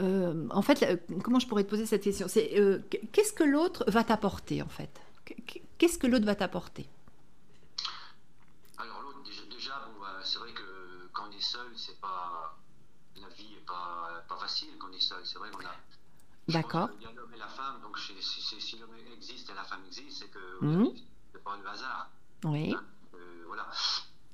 euh, 0.00 0.46
en 0.50 0.62
fait, 0.62 1.04
comment 1.22 1.38
je 1.38 1.46
pourrais 1.46 1.62
te 1.62 1.70
poser 1.70 1.86
cette 1.86 2.02
question? 2.02 2.26
C'est 2.26 2.50
qu'est-ce 3.12 3.32
que 3.32 3.44
l'autre 3.44 3.84
va 3.88 4.02
t'apporter 4.02 4.62
en 4.62 4.68
fait? 4.68 4.90
Qu'est-ce 5.78 5.98
que 5.98 6.06
l'autre 6.08 6.26
va 6.26 6.34
t'apporter 6.34 6.88
seul, 11.40 11.70
c'est 11.98 12.00
pas. 12.00 12.56
La 13.16 13.28
vie 13.30 13.50
n'est 13.50 13.60
pas, 13.66 14.24
pas 14.28 14.36
facile 14.36 14.76
quand 14.78 14.88
on 14.88 14.92
est 14.92 15.00
seul. 15.00 15.24
C'est 15.24 15.38
vrai 15.38 15.50
qu'on 15.50 15.64
a. 15.64 15.74
D'accord. 16.48 16.88
Il 17.00 17.02
y 17.02 17.06
a 17.06 17.12
l'homme 17.12 17.32
et 17.34 17.38
la 17.38 17.48
femme, 17.48 17.80
donc 17.82 17.98
si, 17.98 18.14
si 18.22 18.78
l'homme 18.78 18.94
existe 19.12 19.50
et 19.50 19.54
la 19.54 19.64
femme 19.64 19.84
existe, 19.86 20.20
c'est 20.20 20.30
que 20.30 20.64
mmh. 20.64 20.96
c'est 21.32 21.44
pas 21.44 21.56
le 21.56 21.68
hasard. 21.68 22.10
Oui. 22.44 22.74
Hein, 22.74 22.84
euh, 23.14 23.44
voilà. 23.46 23.68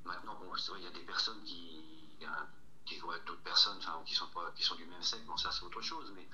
Maintenant, 0.05 0.37
bon, 0.39 0.55
c'est 0.57 0.71
vrai, 0.71 0.81
il 0.81 0.85
y 0.85 0.89
a 0.89 0.93
des 0.93 1.05
personnes 1.07 1.43
qui. 1.45 1.81
Hein, 2.25 2.47
qui 2.85 2.99
voient 2.99 3.19
d'autres 3.21 3.43
personnes 3.43 3.79
enfin, 3.79 4.03
qui, 4.05 4.15
sont 4.15 4.27
pas, 4.27 4.53
qui 4.55 4.63
sont 4.63 4.75
du 4.75 4.85
même 4.85 5.03
sexe, 5.03 5.25
bon, 5.25 5.39
ça 5.39 5.51
c'est 5.51 5.65
autre 5.65 5.81
chose. 5.81 6.13
Mais 6.15 6.29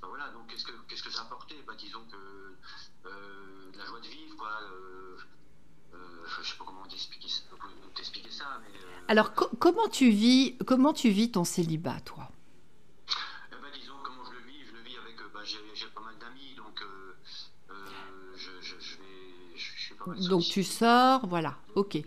ben 0.00 0.08
voilà, 0.08 0.28
donc 0.30 0.48
qu'est-ce 0.48 0.64
que, 0.64 0.72
qu'est-ce 0.88 1.02
que 1.02 1.10
ça 1.10 1.20
a 1.20 1.24
apporté? 1.24 1.62
Ben, 1.64 1.76
Disons 1.76 2.04
que 2.10 2.56
euh, 3.06 3.72
la 3.76 3.84
joie 3.86 4.00
de 4.00 4.08
vivre, 4.08 4.36
quoi. 4.36 4.50
Euh, 4.62 5.16
je 5.92 6.48
sais 6.48 6.56
pas 6.56 6.64
comment 6.64 6.84
t'expliquer 7.94 8.30
ça, 8.30 8.44
mais... 8.62 8.78
Euh, 8.78 9.04
Alors, 9.08 9.32
comment 9.34 9.88
tu 9.88 10.10
vis, 10.10 10.56
comment 10.66 10.92
tu 10.92 11.10
vis 11.10 11.30
ton 11.30 11.44
célibat, 11.44 12.00
toi? 12.04 12.30
Eh 13.50 13.54
ben, 13.54 13.68
disons 13.74 13.94
comment 14.02 14.24
je 14.24 14.32
le 14.32 14.40
vis, 14.50 14.66
je 14.66 14.72
le 14.72 14.80
vis 14.82 14.96
avec, 14.96 15.20
euh, 15.20 15.30
bah, 15.32 15.40
j'ai 15.44 15.86
pas 15.94 16.00
mal 16.02 16.14
d'amis, 16.18 16.54
donc 16.56 16.82
je, 18.36 18.50
je, 18.60 18.74
je, 18.80 18.96
vais, 18.96 19.56
je, 19.56 19.80
suis 19.80 19.94
pas 19.94 20.06
mal 20.06 20.28
Donc 20.28 20.42
tu 20.42 20.64
sors, 20.64 21.26
voilà, 21.26 21.56
ok. 21.74 21.98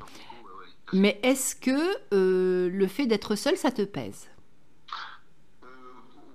Mais 0.94 1.20
est-ce 1.24 1.56
que 1.56 1.96
le 2.12 2.88
fait 2.88 3.06
d'être 3.06 3.36
seul, 3.36 3.58
ça 3.58 3.72
te 3.72 3.82
pèse? 3.84 4.28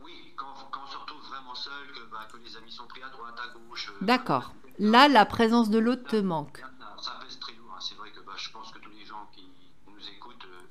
Oui, 0.04 0.12
quand, 0.36 0.54
quand, 0.70 0.80
on 0.84 0.90
se 0.90 0.96
retrouve 0.96 1.22
vraiment 1.28 1.54
seul, 1.54 1.72
que, 1.92 2.32
que 2.32 2.44
les 2.44 2.56
amis 2.56 2.72
sont 2.72 2.86
pris 2.86 3.02
à 3.02 3.10
droite, 3.10 3.36
à 3.38 3.58
gauche. 3.58 3.92
D'accord. 4.00 4.52
Là, 4.78 5.08
la 5.08 5.26
présence 5.26 5.70
de 5.70 5.78
l'autre 5.78 6.04
te 6.04 6.16
manque. 6.16 6.62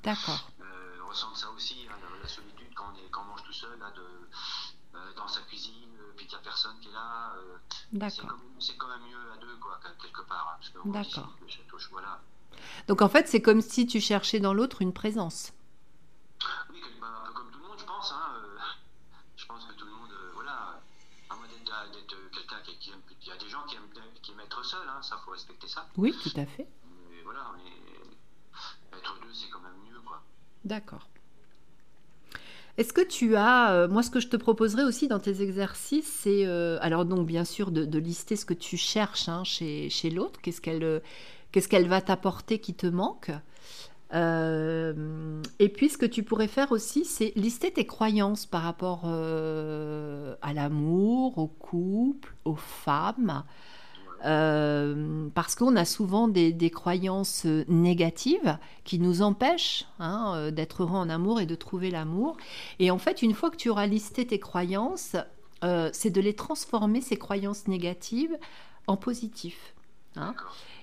D'accord. 0.02 0.50
Euh, 0.60 1.04
ressentent 1.04 1.36
ça 1.36 1.50
aussi, 1.50 1.86
hein, 1.90 1.94
la, 2.22 2.28
solitude 2.28 2.72
quand 2.74 2.92
on, 2.92 2.96
est, 2.96 3.10
quand 3.10 3.22
on 3.22 3.30
mange 3.30 3.42
tout 3.42 3.52
seul, 3.52 3.78
là, 3.78 3.90
de, 3.90 4.02
euh, 4.94 5.14
dans 5.16 5.28
sa 5.28 5.40
cuisine, 5.42 5.94
euh, 6.00 6.12
puis 6.16 6.26
qu'il 6.26 6.36
n'y 6.36 6.40
a 6.40 6.44
personne 6.44 6.78
qui 6.80 6.88
est 6.88 6.92
là. 6.92 7.32
Euh, 7.36 7.58
D'accord. 7.92 8.36
C'est 8.58 8.76
quand 8.76 8.88
même 8.88 9.02
mieux 9.08 9.32
à 9.32 9.36
deux, 9.36 9.56
quoi, 9.60 9.78
quelque 10.02 10.22
part. 10.22 10.58
Hein, 10.60 10.80
D'accord. 10.86 11.32
Voilà. 11.90 12.20
Donc 12.88 13.02
en 13.02 13.08
fait, 13.08 13.28
c'est 13.28 13.40
comme 13.40 13.60
si 13.60 13.86
tu 13.86 14.00
cherchais 14.00 14.40
dans 14.40 14.52
l'autre 14.52 14.82
une 14.82 14.92
présence. 14.92 15.52
Oui, 16.70 16.82
bah, 17.00 17.06
un 17.22 17.26
peu 17.26 17.32
comme 17.34 17.50
tout 17.50 17.60
le 17.60 17.68
monde, 17.68 17.78
je 17.78 17.84
pense. 17.84 18.12
Hein, 18.12 18.42
je 19.36 19.46
pense 19.46 19.64
que 19.64 19.74
tout 19.74 19.86
le 19.86 19.92
monde, 19.92 20.12
voilà, 20.34 20.80
à 21.30 21.36
moins 21.36 21.46
d'être 21.46 22.30
quelqu'un 22.32 22.60
qui, 22.64 22.76
qui, 22.78 22.90
aime. 22.90 23.00
Il 23.22 23.28
y 23.28 23.32
a 23.32 23.36
des 23.36 23.48
gens 23.48 23.64
qui 23.64 23.76
aiment, 23.76 23.88
qui 24.22 24.32
aiment 24.32 24.40
être 24.40 24.64
seul, 24.64 24.88
hein, 24.88 25.02
ça, 25.02 25.20
faut 25.24 25.30
respecter 25.30 25.68
ça. 25.68 25.86
Oui, 25.96 26.16
tout 26.22 26.32
à 26.36 26.46
fait. 26.46 26.66
Mais 27.10 27.22
voilà, 27.22 27.52
on 27.54 27.58
est 27.58 27.89
D'accord. 30.64 31.08
Est-ce 32.76 32.92
que 32.92 33.00
tu 33.02 33.36
as, 33.36 33.72
euh, 33.72 33.88
moi 33.88 34.02
ce 34.02 34.10
que 34.10 34.20
je 34.20 34.28
te 34.28 34.36
proposerais 34.36 34.84
aussi 34.84 35.08
dans 35.08 35.18
tes 35.18 35.42
exercices, 35.42 36.10
c'est, 36.22 36.46
euh, 36.46 36.78
alors 36.80 37.04
donc 37.04 37.26
bien 37.26 37.44
sûr 37.44 37.70
de, 37.70 37.98
lister 37.98 38.36
ce 38.36 38.46
que 38.46 38.54
tu 38.54 38.76
cherches 38.76 39.28
hein, 39.28 39.44
chez, 39.44 39.90
chez 39.90 40.08
l'autre, 40.08 40.40
qu'est-ce 40.40 40.60
qu'elle 40.60 40.84
euh, 40.84 41.00
qu'est-ce 41.52 41.68
qu'elle 41.68 41.88
va 41.88 42.00
t'apporter 42.00 42.58
qui 42.58 42.74
te 42.74 42.86
manque. 42.86 43.30
et 44.12 45.68
puis 45.68 45.88
ce 45.88 45.98
que 45.98 46.06
tu 46.06 46.22
pourrais 46.22 46.48
faire 46.48 46.72
aussi, 46.72 47.04
c'est 47.04 47.32
lister 47.36 47.70
tes 47.72 47.86
croyances 47.86 48.46
par 48.46 48.62
rapport 48.62 49.04
à 49.04 50.52
l'amour, 50.54 51.38
au 51.38 51.48
couple, 51.48 52.34
aux 52.44 52.56
femmes. 52.56 53.44
Euh, 54.24 55.28
parce 55.34 55.54
qu'on 55.54 55.76
a 55.76 55.84
souvent 55.84 56.28
des, 56.28 56.70
croyances 56.70 57.46
négatives 57.68 58.58
qui 58.84 58.98
nous 58.98 59.22
empêchent 59.22 59.86
hein, 59.98 60.34
euh, 60.34 60.50
d'être 60.50 60.82
heureux 60.82 60.98
en 60.98 61.08
amour 61.08 61.40
et 61.40 61.46
de 61.46 61.54
trouver 61.54 61.90
l'amour. 61.90 62.36
Et 62.78 62.90
en 62.90 62.98
fait, 62.98 63.22
une 63.22 63.34
fois 63.34 63.50
que 63.50 63.56
tu 63.56 63.70
auras 63.70 63.86
listé 63.86 64.26
tes 64.26 64.38
croyances, 64.38 65.16
euh, 65.64 65.90
c'est 65.92 66.10
de 66.10 66.20
les 66.20 66.34
transformer, 66.34 67.00
ces 67.00 67.16
croyances 67.16 67.66
négatives, 67.66 68.36
en 68.86 68.96
positifs. 68.96 69.74
Hein. 70.16 70.34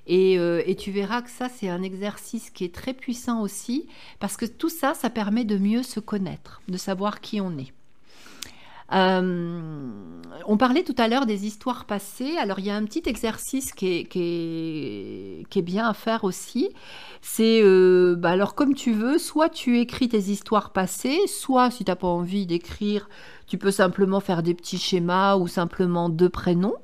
Et, 0.07 0.35
et, 0.35 0.75
tu 0.77 0.91
verras 0.91 1.21
que 1.21 1.29
ça, 1.29 1.49
c'est 1.49 1.67
un 1.67 1.83
exercice 1.83 2.49
qui 2.49 2.63
est 2.63 2.73
très 2.73 2.93
puissant 2.93 3.41
aussi, 3.41 3.89
parce 4.19 4.37
que 4.37 4.45
tout 4.45 4.69
ça, 4.69 4.93
ça 4.93 5.09
permet 5.09 5.43
de 5.43 5.57
mieux 5.57 5.83
se 5.83 5.99
connaître, 5.99 6.61
de 6.69 6.77
savoir 6.77 7.19
qui 7.19 7.41
on 7.41 7.57
est. 7.57 7.73
Euh, 8.93 9.91
on 10.45 10.57
parlait 10.57 10.83
tout 10.83 10.95
à 10.97 11.07
l'heure 11.07 11.25
des 11.25 11.45
histoires 11.45 11.85
passées. 11.85 12.37
Alors, 12.37 12.59
il 12.59 12.65
y 12.65 12.69
a 12.69 12.75
un 12.75 12.85
petit 12.85 13.03
exercice 13.05 13.73
qui 13.73 14.07
est, 14.13 15.61
bien 15.61 15.87
à 15.89 15.93
faire 15.93 16.23
aussi. 16.23 16.69
C'est, 17.21 17.61
euh, 17.61 18.15
bah, 18.17 18.29
alors, 18.29 18.55
comme 18.55 18.73
tu 18.73 18.93
veux, 18.93 19.17
soit 19.17 19.49
tu 19.49 19.79
écris 19.79 20.07
tes 20.07 20.19
histoires 20.19 20.71
passées, 20.71 21.19
soit, 21.27 21.71
si 21.71 21.83
tu 21.83 21.91
n'as 21.91 21.95
pas 21.95 22.07
envie 22.07 22.45
d'écrire, 22.45 23.09
tu 23.47 23.57
peux 23.57 23.71
simplement 23.71 24.19
faire 24.19 24.43
des 24.43 24.53
petits 24.53 24.77
schémas 24.77 25.35
ou 25.35 25.47
simplement 25.47 26.09
deux 26.09 26.29
prénoms. 26.29 26.75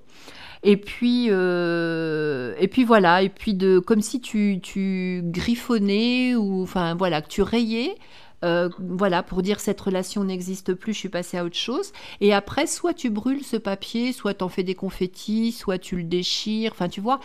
Et 0.64 0.78
puis, 0.78 1.28
euh, 1.30 2.56
et 2.58 2.70
puis 2.70 2.86
voilà, 2.86 3.22
et 3.22 3.30
puis 3.30 3.54
de, 3.54 3.80
comme 3.80 4.02
si 4.02 4.22
tu, 4.22 4.60
tu 4.64 5.22
griffonnais 5.26 6.36
ou, 6.36 6.64
enfin 6.64 6.96
voilà, 6.96 7.22
que 7.22 7.28
tu 7.28 7.42
rayais 7.42 7.96
euh, 8.44 8.70
voilà, 8.80 9.24
pour 9.24 9.42
dire 9.42 9.60
cette 9.60 9.80
relation 9.80 10.24
n'existe 10.24 10.74
plus, 10.74 10.94
je 10.94 11.00
suis 11.00 11.10
passée 11.10 11.38
à 11.38 11.46
autre 11.46 11.58
chose. 11.58 11.92
Et 12.22 12.34
après, 12.34 12.68
soit 12.68 12.94
tu 12.94 13.10
brûles 13.10 13.44
ce 13.44 13.58
papier, 13.58 14.12
soit 14.12 14.34
tu 14.34 14.44
en 14.44 14.50
fais 14.50 14.64
des 14.64 14.76
confettis, 14.76 15.52
soit 15.52 15.78
tu 15.78 15.96
le 15.96 16.04
déchires. 16.04 16.72
Enfin, 16.74 16.90
tu 16.90 17.02
vois, 17.02 17.20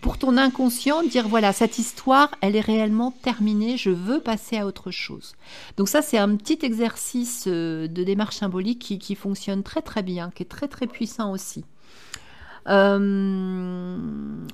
pour 0.00 0.18
ton 0.18 0.36
inconscient, 0.36 1.02
dire 1.02 1.28
voilà, 1.28 1.52
cette 1.52 1.78
histoire, 1.78 2.30
elle 2.40 2.56
est 2.56 2.60
réellement 2.60 3.12
terminée, 3.22 3.76
je 3.76 3.90
veux 3.90 4.20
passer 4.20 4.56
à 4.56 4.66
autre 4.66 4.90
chose. 4.90 5.34
Donc 5.76 5.88
ça, 5.88 6.02
c'est 6.02 6.18
un 6.18 6.34
petit 6.36 6.58
exercice 6.62 7.44
euh, 7.46 7.86
de 7.86 8.02
démarche 8.02 8.36
symbolique 8.36 8.98
qui, 8.98 9.14
fonctionne 9.14 9.62
très 9.62 9.82
très 9.82 10.02
bien, 10.02 10.32
qui 10.34 10.42
est 10.42 10.46
très 10.46 10.66
très 10.66 10.86
puissant 10.86 11.30
aussi. 11.30 11.64
Euh, 12.66 13.98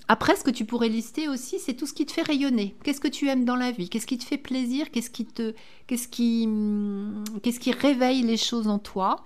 après, 0.09 0.37
ce 0.37 0.45
que 0.45 0.51
tu 0.51 0.65
pourrais 0.65 0.89
lister 0.89 1.29
aussi, 1.29 1.59
c'est 1.59 1.75
tout 1.75 1.87
ce 1.87 1.93
qui 1.93 2.07
te 2.07 2.13
fait 2.13 2.23
rayonner. 2.23 2.77
Qu'est-ce 2.83 3.01
que 3.01 3.09
tu 3.09 3.29
aimes 3.29 3.45
dans 3.45 3.57
la 3.57 3.71
vie? 3.71 3.89
Qu'est-ce 3.89 4.07
qui 4.07 4.19
te 4.19 4.25
fait 4.25 4.39
plaisir? 4.39 4.91
Qu'est-ce 4.91 5.11
qui 5.11 5.27
te, 5.27 5.55
qu'est-ce 5.87 6.09
qui, 6.09 6.49
qui 7.43 7.73
réveille 7.73 8.23
les 8.23 8.37
choses 8.37 8.69
en 8.69 8.79
toi? 8.79 9.23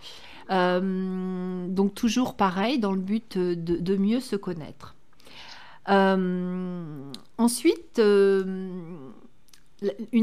Euh, 0.51 1.66
Donc 1.68 1.94
toujours 1.94 2.37
pareil, 2.37 2.79
dans 2.79 2.92
le 2.92 3.01
but 3.01 3.38
de, 3.38 3.97
mieux 3.97 4.20
se 4.20 4.37
connaître. 4.37 4.94
Euh, 5.88 7.11
ensuite, 7.38 7.99
une 7.99 9.12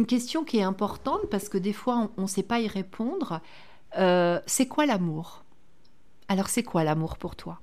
question 0.07 0.43
qui 0.43 0.57
est 0.57 0.63
importante 0.63 1.21
parce 1.29 1.49
que 1.49 1.57
des 1.57 1.73
fois 1.73 2.09
on 2.17 2.23
ne 2.23 2.27
sait 2.27 2.43
pas 2.43 2.59
y 2.59 2.67
répondre. 2.67 3.41
c'est 4.45 4.67
quoi 4.67 4.85
l'amour? 4.85 5.43
Alors 6.31 6.47
c'est 6.47 6.63
quoi 6.63 6.85
l'amour 6.85 7.17
pour 7.17 7.35
toi 7.35 7.59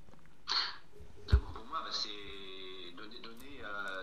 L'amour 1.33 1.53
pour 1.55 1.65
moi, 1.65 1.79
bah, 1.83 1.91
c'est 1.91 2.93
donner, 2.95 3.19
donner 3.23 3.65
à, 3.65 4.03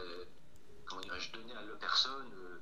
comment 0.88 1.02
dirais-je, 1.02 1.32
donner 1.34 1.54
à 1.54 1.62
la 1.62 1.76
personne 1.80 2.32
euh, 2.34 2.58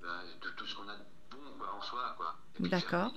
bah, 0.00 0.22
de 0.40 0.48
tout 0.56 0.66
ce 0.66 0.76
qu'on 0.76 0.88
a 0.88 0.96
de 0.96 1.04
bon 1.30 1.36
quoi, 1.58 1.74
en 1.76 1.82
soi, 1.82 2.14
quoi. 2.16 2.36
Et 2.48 2.49
puis 2.49 2.49
D'accord. 2.68 3.12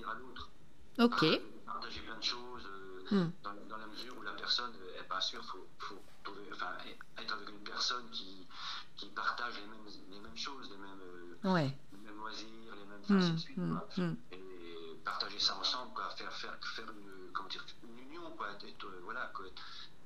Ok. 0.99 1.25
Partager 1.65 2.01
plein 2.01 2.17
de 2.17 2.23
choses 2.23 2.65
euh, 2.65 2.89
Hmm. 3.11 3.31
dans, 3.43 3.53
dans 3.69 3.77
la 3.77 3.85
mesure 3.87 4.17
où 4.17 4.21
la 4.21 4.31
personne 4.31 4.71
euh, 4.81 4.99
est 5.01 5.07
pas 5.07 5.19
sûre, 5.19 5.43
faut, 5.45 5.67
faut 5.77 6.01
trouver, 6.23 6.41
enfin, 6.53 6.69
être 7.17 7.33
avec 7.35 7.49
une 7.49 7.59
personne 7.59 8.09
qui, 8.11 8.47
qui 8.95 9.07
partage 9.07 9.55
les 9.59 9.67
mêmes, 9.67 9.85
les 10.09 10.19
mêmes 10.19 10.37
choses, 10.37 10.69
les 10.71 10.77
mêmes, 10.77 11.01
euh, 11.45 11.53
Ouais. 11.53 11.75
les 11.91 11.97
mêmes 11.99 12.17
loisirs, 12.17 12.47
les 12.75 13.15
mêmes, 13.15 13.37
suite, 13.37 13.55
quoi. 13.57 13.87
hmm. 13.97 14.15
Et 14.31 14.99
partager 15.03 15.37
ça 15.39 15.57
ensemble, 15.57 15.93
quoi, 15.93 16.09
faire, 16.11 16.31
faire, 16.31 16.57
faire 16.75 16.85
une, 16.91 17.31
comment 17.33 17.49
dire, 17.49 17.65
une 17.83 17.99
union, 17.99 18.31
quoi, 18.37 18.47
être, 18.51 18.85
euh, 18.85 19.01
voilà, 19.03 19.31
quoi, 19.35 19.45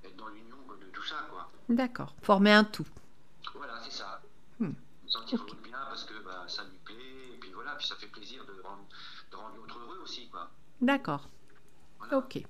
être 0.04 0.16
dans 0.16 0.28
l'union 0.30 0.58
de 0.82 0.86
tout 0.92 1.04
ça, 1.04 1.28
quoi. 1.30 1.50
D'accord. 1.70 2.14
Former 2.24 2.54
un 2.54 2.64
tout. 2.64 2.88
Voilà, 3.54 3.80
c'est 3.84 3.92
ça. 3.92 4.22
Se 4.60 5.12
sentir 5.14 5.42
Ok. 5.44 5.62
bien 5.62 5.78
parce 5.88 6.04
que 6.04 6.14
bah, 6.26 6.44
ça 6.50 6.64
lui 6.66 6.78
plaît, 6.84 7.34
et 7.34 7.38
puis 7.40 7.52
voilà, 7.54 7.76
puis 7.76 7.88
ça 7.88 7.96
fait 7.96 8.08
plaisir 8.08 8.44
de 8.46 8.60
rendre, 8.62 8.84
de 8.84 8.94
rendre 9.38 9.56
l'autre 9.58 9.80
heureux 9.80 10.00
aussi, 10.04 10.28
quoi. 10.30 10.50
D'accord. 10.82 11.30
Voilà. 12.00 12.18
Ok. 12.18 12.44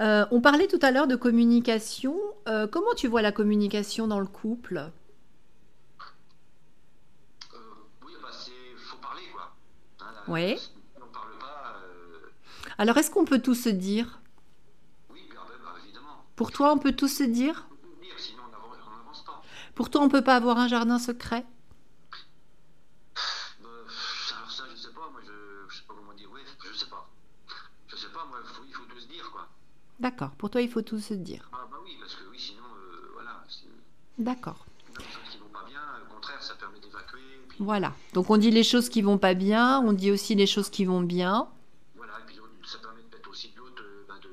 Euh, 0.00 0.24
on 0.30 0.40
parlait 0.40 0.68
tout 0.68 0.78
à 0.82 0.90
l'heure 0.90 1.06
de 1.06 1.16
communication. 1.16 2.16
Euh, 2.48 2.66
comment 2.66 2.94
tu 2.96 3.08
vois 3.08 3.22
la 3.22 3.32
communication 3.32 4.06
dans 4.08 4.20
le 4.20 4.26
couple? 4.26 4.90
Euh, 7.54 7.58
oui, 8.04 8.12
bah, 8.22 8.28
c'est, 8.32 8.52
faut 8.78 8.96
parler, 8.98 9.22
quoi. 9.32 9.54
Hein, 10.00 10.12
là, 10.14 10.32
Ouais. 10.32 10.56
Si 10.58 10.70
on 10.96 11.12
parle 11.12 11.38
pas, 11.38 11.74
euh, 11.84 12.30
Alors, 12.78 12.96
est-ce 12.96 13.10
qu'on 13.10 13.24
peut 13.24 13.40
tout 13.40 13.54
se 13.54 13.68
dire? 13.68 14.20
Oui, 15.10 15.20
bah, 15.34 15.42
bah, 15.46 15.54
bah, 15.62 15.72
évidemment. 15.84 16.24
Pour 16.36 16.50
toi, 16.52 16.72
on 16.72 16.78
peut 16.78 16.92
tout 16.92 17.08
se 17.08 17.22
dire? 17.22 17.66
Faut 17.68 17.76
tout 17.76 18.02
dire, 18.02 18.18
sinon 18.18 18.42
on 18.48 18.50
n'avance 18.50 18.78
on 18.86 18.98
n'avance 18.98 19.24
pas. 19.24 19.42
Pour 19.74 19.90
toi, 19.90 20.00
on 20.02 20.08
peut 20.08 20.24
pas 20.24 20.36
avoir 20.36 20.58
un 20.58 20.68
jardin 20.68 20.98
secret 20.98 21.44
Bah, 23.62 23.68
alors 24.38 24.50
ça, 24.50 24.64
je 24.70 24.76
sais 24.76 24.92
pas, 24.92 25.08
moi, 25.10 25.20
je, 25.24 25.32
je 25.68 25.76
sais 25.76 25.82
pas 25.86 25.94
comment 25.96 26.14
dire, 26.14 26.30
ouais, 26.32 26.40
je 26.64 26.72
sais 26.78 26.86
pas. 26.86 27.08
Je 27.88 27.96
sais 27.96 28.08
pas, 28.08 28.24
moi, 28.26 28.38
faut- 28.44 28.64
il 28.66 28.72
faut 28.74 28.84
tout 28.84 28.98
se 29.00 29.06
dire, 29.08 29.30
quoi. 29.30 29.48
D'accord. 30.02 30.30
Pour 30.32 30.50
toi, 30.50 30.60
il 30.60 30.68
faut 30.68 30.82
tout 30.82 30.98
se 30.98 31.14
dire. 31.14 31.48
Ah, 31.52 31.68
bah 31.70 31.76
oui, 31.84 31.92
parce 32.00 32.16
que 32.16 32.24
oui, 32.28 32.36
sinon, 32.36 32.64
euh, 32.64 33.10
voilà, 33.14 33.44
D'accord. 34.18 34.66
puis 37.48 37.58
Voilà. 37.60 37.92
Donc, 38.12 38.28
on 38.30 38.36
dit 38.36 38.50
les 38.50 38.64
choses 38.64 38.88
qui 38.88 39.00
vont 39.00 39.16
pas 39.18 39.34
bien, 39.34 39.80
on 39.80 39.92
dit 39.92 40.10
aussi 40.10 40.34
les 40.34 40.48
choses 40.48 40.70
qui 40.70 40.84
vont 40.84 41.02
bien. 41.02 41.46
Voilà, 41.94 42.14
et 42.18 42.24
puis 42.26 42.36
ça 42.64 42.78
permet 42.78 43.02
peut-être 43.08 43.30
aussi 43.30 43.52
de 43.52 43.58
l'autre 43.58 43.80
euh, 43.84 44.04
bah, 44.08 44.14
de, 44.20 44.28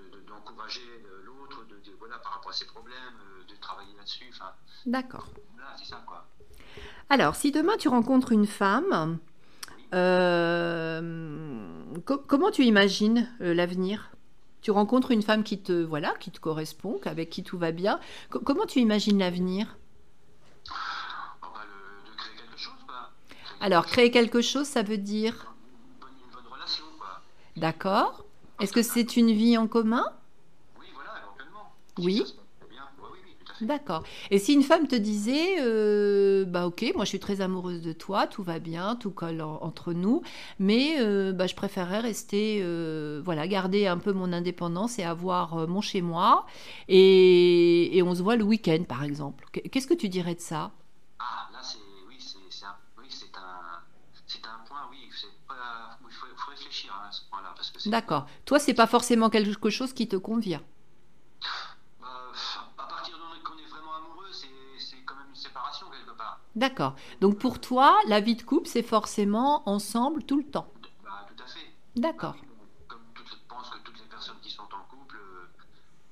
de- 0.00 0.20
de- 0.20 0.28
d'encourager 0.28 0.80
euh, 1.06 1.22
l'autre, 1.24 1.66
voilà, 1.98 2.18
par 2.18 2.34
rapport 2.34 2.52
à 2.52 2.54
ses 2.54 2.66
problèmes, 2.66 2.94
euh, 3.40 3.52
de 3.52 3.56
travailler 3.60 3.92
là-dessus. 3.96 4.30
D'accord. 4.86 5.26
voilà, 5.56 5.74
c'est 5.76 5.90
ça 5.90 6.00
quoi. 6.06 6.28
Alors, 7.10 7.34
si 7.34 7.50
demain 7.50 7.76
tu 7.76 7.88
rencontres 7.88 8.30
une 8.30 8.46
femme, 8.46 9.18
euh, 9.94 11.90
co- 12.06 12.22
comment 12.26 12.52
tu 12.52 12.62
imagines 12.64 13.28
euh, 13.40 13.52
l'avenir? 13.52 14.11
Tu 14.62 14.70
rencontres 14.70 15.10
une 15.10 15.22
femme 15.22 15.42
qui 15.44 15.58
te 15.60 15.72
voilà, 15.82 16.14
qui 16.20 16.30
te 16.30 16.38
correspond, 16.40 17.00
avec 17.04 17.30
qui 17.30 17.42
tout 17.42 17.58
va 17.58 17.72
bien. 17.72 17.98
Co- 18.30 18.40
comment 18.40 18.64
tu 18.66 18.78
imagines 18.78 19.18
l'avenir? 19.18 19.76
Bah, 22.86 23.10
Alors, 23.60 23.86
créer 23.86 24.10
quelque 24.10 24.40
chose, 24.40 24.66
ça 24.66 24.82
veut 24.82 24.98
dire? 24.98 25.34
Une 25.34 26.00
bonne, 26.00 26.10
une 26.26 26.32
bonne 26.34 26.52
relation, 26.52 26.84
quoi. 26.98 27.20
d'accord. 27.56 28.24
Est-ce 28.60 28.72
que 28.72 28.82
c'est 28.82 29.16
une 29.16 29.32
vie 29.32 29.56
en 29.58 29.66
commun? 29.66 30.04
Oui, 30.78 30.86
voilà, 30.94 31.10
éventuellement. 31.22 31.72
Oui. 31.98 32.36
D'accord. 33.62 34.02
Et 34.32 34.38
si 34.40 34.54
une 34.54 34.64
femme 34.64 34.88
te 34.88 34.96
disait, 34.96 35.56
euh, 35.60 36.44
bah 36.44 36.66
ok, 36.66 36.84
moi 36.96 37.04
je 37.04 37.10
suis 37.10 37.20
très 37.20 37.40
amoureuse 37.40 37.80
de 37.80 37.92
toi, 37.92 38.26
tout 38.26 38.42
va 38.42 38.58
bien, 38.58 38.96
tout 38.96 39.12
colle 39.12 39.40
en- 39.40 39.60
entre 39.62 39.92
nous, 39.92 40.22
mais 40.58 40.96
euh, 41.00 41.32
bah, 41.32 41.46
je 41.46 41.54
préférerais 41.54 42.00
rester, 42.00 42.58
euh, 42.62 43.22
voilà, 43.24 43.46
garder 43.46 43.86
un 43.86 43.98
peu 43.98 44.12
mon 44.12 44.32
indépendance 44.32 44.98
et 44.98 45.04
avoir 45.04 45.68
mon 45.68 45.80
chez 45.80 46.02
moi, 46.02 46.44
et, 46.88 47.96
et 47.96 48.02
on 48.02 48.16
se 48.16 48.22
voit 48.22 48.34
le 48.34 48.42
week-end 48.44 48.82
par 48.88 49.04
exemple. 49.04 49.44
Qu- 49.52 49.60
Qu'est-ce 49.68 49.86
que 49.86 49.94
tu 49.94 50.08
dirais 50.08 50.34
de 50.34 50.40
ça? 50.40 50.72
Ah, 51.20 51.48
là, 51.52 51.60
c'est, 51.62 51.78
oui, 52.08 52.16
c'est, 52.18 52.38
c'est 52.50 52.64
un, 52.66 52.74
oui, 52.98 53.04
c'est 53.10 53.36
un, 53.36 53.80
c'est 54.26 54.44
un 54.44 54.64
point, 54.66 54.88
oui, 54.90 54.98
c'est 55.14 55.28
pas, 55.46 55.98
il 56.04 56.12
faut, 56.12 56.26
faut 56.36 56.50
réfléchir 56.50 56.92
à 57.08 57.12
ce 57.12 57.20
point-là, 57.30 57.52
parce 57.54 57.70
que 57.70 57.78
c'est. 57.78 57.90
D'accord. 57.90 58.26
Toi, 58.44 58.58
c'est 58.58 58.74
pas 58.74 58.88
forcément 58.88 59.30
quelque 59.30 59.70
chose 59.70 59.92
qui 59.92 60.08
te 60.08 60.16
convient. 60.16 60.62
D'accord. 66.54 66.94
Donc 67.20 67.38
pour 67.38 67.60
toi, 67.60 67.98
la 68.06 68.20
vie 68.20 68.36
de 68.36 68.42
couple, 68.42 68.68
c'est 68.68 68.82
forcément 68.82 69.62
ensemble 69.68 70.22
tout 70.24 70.36
le 70.36 70.44
temps. 70.44 70.68
Bah, 71.02 71.26
tout 71.34 71.42
à 71.42 71.46
fait. 71.46 71.72
D'accord. 71.96 72.34
Oui, 72.40 72.48
Comme 72.88 73.00
toutes, 73.14 73.28
je 73.28 73.34
pense 73.48 73.70
que 73.70 73.78
toutes 73.78 73.98
les 73.98 74.06
personnes 74.06 74.36
qui 74.42 74.50
sont 74.50 74.62
en 74.62 74.84
couple, 74.88 75.16
euh, 75.16 75.46